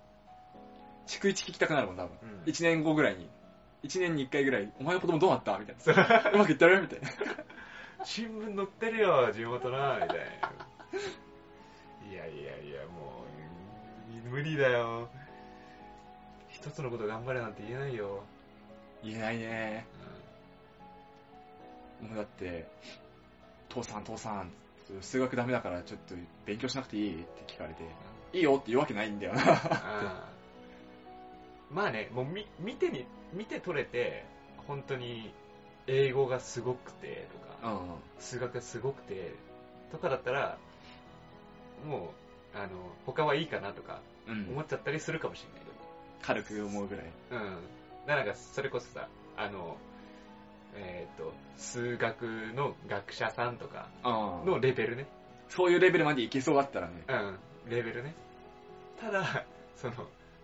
[1.06, 2.18] 逐一聞きたくなるもん、多分。
[2.22, 3.30] うん1年後ぐらいに。
[3.86, 5.58] 1年に1回ぐらい、お前の子供どうなった？
[5.58, 5.76] みたい
[6.22, 6.30] な。
[6.30, 6.82] うまくいってる？
[6.82, 7.08] みたいな。
[8.04, 10.14] 新聞載ってるよ、地元な、みたいな。
[12.10, 13.24] いやいやいや、も
[14.26, 15.08] う、無理だよ。
[16.48, 18.22] 一つのこと頑張れなんて言えないよ。
[19.02, 19.86] 言えないね。
[22.02, 22.66] うもうだって、
[23.68, 24.52] 父さん父さん、
[25.00, 26.14] 数学ダメだからちょっと
[26.44, 27.82] 勉強しなくていいって聞かれて、
[28.32, 29.42] いいよって言うわけないんだよな。
[31.72, 34.24] んまあね、もう見見てみ、見て取れて、
[34.66, 35.32] 本当に
[35.86, 37.28] 英語がすごくて
[37.62, 37.80] とか、うん。
[38.18, 39.34] 数学がすごくて
[39.90, 40.58] とかだったら、
[41.86, 42.12] も
[42.54, 42.68] う、あの、
[43.04, 44.62] 他はいいかなとかうん思。
[44.62, 45.72] っちゃったりするかもしれないけど。
[46.22, 47.04] 軽く思うぐらい。
[47.04, 47.40] うん。
[48.06, 49.76] だからなんか、それこそさ、あの、
[50.74, 52.22] えっ、と、数学
[52.54, 55.06] の学者さんとかあのレベルね。
[55.48, 57.04] そういうレベルまでいけそうだったらね。
[57.08, 57.38] うん、
[57.70, 58.14] レベルね。
[59.00, 59.44] ただ、
[59.76, 59.94] その、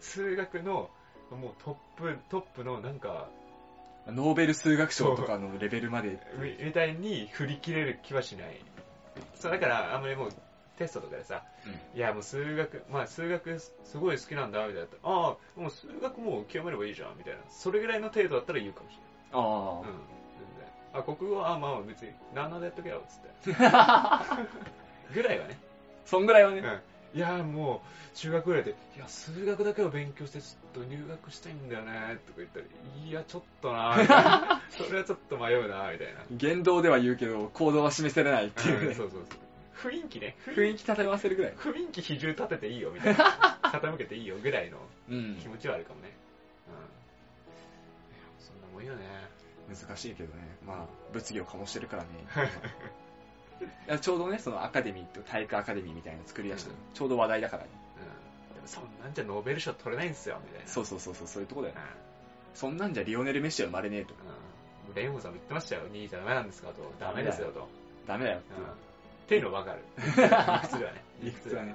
[0.01, 0.91] 数学の、
[1.37, 3.29] もうトップ、トップのなんか、
[4.07, 6.19] ノーベル数学賞とかのレベルまで。
[6.39, 8.61] みみたいに振り切れる気はしない。
[9.35, 10.33] そう、だから、あんまりもう、
[10.77, 11.45] テストとかでさ、
[11.95, 14.89] いや、もう数学、まあ数学すごい好きなんだ、みたいな。
[15.03, 17.41] ああ、もう数学もう極めればいいじゃん、みたいな。
[17.49, 19.09] それぐらいの程度だったら言うかもしれない。
[19.33, 19.81] ああ。
[19.81, 19.93] うん、全
[20.59, 21.01] 然。
[21.01, 21.37] あ、国語？
[21.37, 23.59] は、あ、まあ別に、7でやっとけよ、つって。
[25.15, 25.61] ぐらいはね。
[26.05, 26.61] そんぐらいはね。
[26.61, 26.81] うん。
[27.15, 27.83] いや、も
[28.15, 32.65] う、中学ぐらいで、いや、数学だけを勉強して、ちょっと入学したいんだよね、とか言ったら、
[33.07, 34.63] いや、ちょっとな、みたいな。
[34.71, 36.21] それはちょっと迷うな、みたいな。
[36.31, 38.95] 言動では言うけど、行動は示せれないっていううんね。
[38.95, 39.93] そうそうそう。
[39.93, 40.37] 雰囲気ね。
[40.47, 41.53] 雰囲気漂わせるぐらい。
[41.53, 43.59] 雰囲気比重立てていいよ、みたいな。
[43.73, 46.13] 傾けていいよ、ぐらいのうん気持ちはあるかもね。
[46.69, 46.75] うん。
[46.75, 49.03] いやそんなもんいいよね。
[49.69, 50.57] 難しいけどね。
[50.67, 52.09] まあ、物議を醸してるからね。
[53.63, 57.71] いやちょうどね、そのアカデミーって体育アカデミーみたいなの作り出したの、ちょうど話題だからね。
[58.51, 58.55] うん。
[58.55, 60.69] でもそんなんじゃノーベル賞取れないんですよ、みたいな。
[60.69, 61.83] そうそうそうそう、そういうとこだようん。
[61.83, 61.89] ね。
[62.55, 64.15] そんなんじゃリオネル・メッシは生まれねえと。
[64.15, 64.95] うん。
[64.95, 65.83] レンホさんも言ってましたよ。
[65.93, 66.93] 2位じゃダメなんですかと。
[67.01, 67.69] ダメですよと。
[68.07, 68.61] ダメだよっていう。
[68.61, 68.67] うん。
[68.67, 68.75] っ
[69.29, 69.79] ていうの分かる。
[69.97, 70.03] 理
[70.63, 71.05] 屈ではね。
[71.23, 71.75] 理屈はね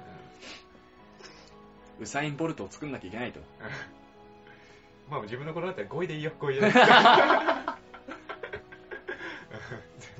[1.98, 2.04] うん。
[2.04, 3.40] ウサイン・ボルトを作んなきゃいけないと。
[5.10, 6.70] まあ自分の頃だったら5位でいいよ、5位で。
[6.70, 6.72] 全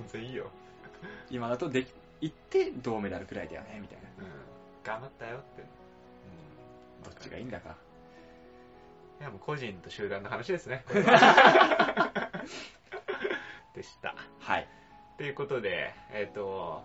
[0.09, 0.51] 然いいよ。
[1.31, 4.09] 今だとでき、行って銅メダルくらいだよね、みたいな。
[4.25, 4.31] うん。
[4.85, 5.63] 頑張ったよって。
[7.05, 7.77] どっちがいいんだか。
[9.21, 10.85] いやもう個人と集団の話ですね。
[10.89, 12.23] これは
[13.75, 14.15] でした。
[14.41, 14.69] はい。
[15.17, 16.85] ということで、えっ、と、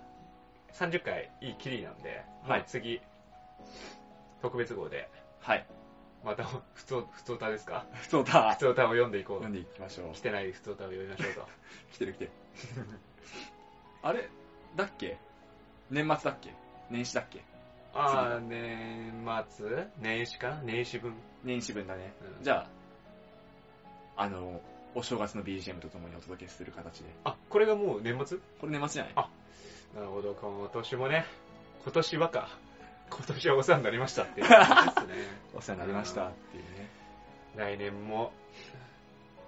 [0.73, 3.01] 30回いいキリなんで、はいもう次、
[4.41, 5.09] 特別号で、
[5.39, 5.65] はい。
[6.23, 7.85] また、普通、普通歌ですか？
[7.93, 10.21] ふつおた普通歌を読んでいこう読んでいきましょう来。
[10.21, 11.47] てない普通歌を読みましょうと。
[11.91, 12.31] 来てる来てる。
[14.03, 14.29] あれ
[14.75, 15.17] だっけ？
[15.89, 16.53] 年末だっけ？
[16.91, 17.41] 年始だっけ？
[17.93, 19.13] あー、年
[19.49, 19.87] 末？
[20.01, 20.49] 年始か？
[20.49, 21.13] な年始分。
[21.43, 22.13] 年始分だね。
[22.37, 22.67] うんじゃ
[24.17, 24.61] あ、あの、
[24.95, 27.09] お正月の BGM とともにお届けする形で。
[27.23, 28.37] あ、これがもう年末？
[28.59, 29.13] これ年末じゃない？
[29.15, 29.29] あ
[29.95, 31.25] なるほど、今年もね、
[31.83, 32.49] 今年はか。
[33.09, 35.13] 今年はお世話になりましたっていう感じですね。
[35.53, 36.89] お世話になりましたっていうね。
[37.55, 38.33] 来年も、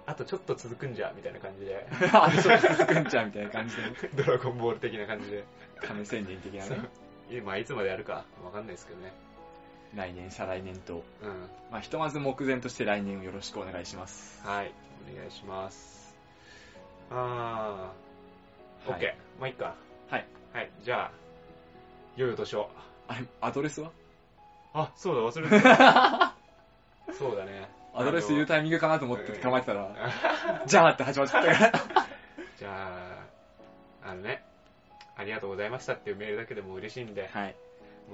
[0.06, 1.86] あとちょっと続くんじゃ、みたいな感じで。
[2.12, 3.82] あ、そう続くんちゃんみたいな感じで、
[4.24, 5.44] ドラゴンボール的な感じで。
[5.80, 6.88] 亀仙人的なね。
[7.30, 9.12] いまあ、いつまでやるかわかんないですけどね。
[9.94, 11.02] 来年、再来年と。
[11.22, 11.48] うん。
[11.70, 14.40] まあ、ひとまず目前として来年をよろしくお願いします。
[14.46, 14.72] はい。
[15.12, 16.16] お願いします。
[17.10, 19.14] あー、はい OK。
[19.40, 19.74] まあ、いいか。
[20.08, 20.26] はい。
[20.52, 20.70] はい。
[20.82, 21.10] じゃあ、
[22.16, 22.70] 良いお年を。
[23.08, 23.90] あれ、アドレスは？
[24.72, 26.34] あ、そうだ、忘れてた。
[27.12, 27.68] そうだね。
[27.96, 29.94] アドレス言うタイミングかなと思ってうん構えてたら、
[30.66, 31.72] じゃあって始まっちゃったから。
[32.58, 33.26] じゃ
[34.04, 34.44] あ、あのね、
[35.16, 37.56] ありがとうございましたっていうメールだけでも嬉しいんで、はい。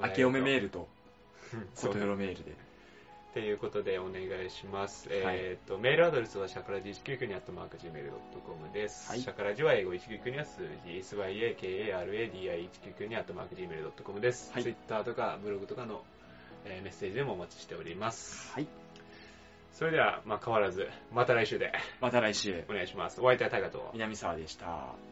[0.00, 0.88] 明けおめメールと、
[1.74, 2.52] そうことよろメールで。
[2.52, 5.08] っていうことでお願いします。
[5.08, 9.08] はいえっ、と、メールアドレスはシャカラジ199にあったマーク Gmail.com です。
[9.10, 14.52] はいシャカラジは英語199には数字、SYAKARADI199 にあったマーク Gmail.com です。
[14.52, 16.04] はいツイッターとかブログとかの、
[16.66, 18.52] えーメッセージでもお待ちしております。
[18.52, 18.81] はい。
[19.72, 23.20] それでは、まあ変わらず、また来週でまた来週、お願いします。
[23.20, 23.90] お相手はタイガと。
[23.94, 25.11] 南沢でした。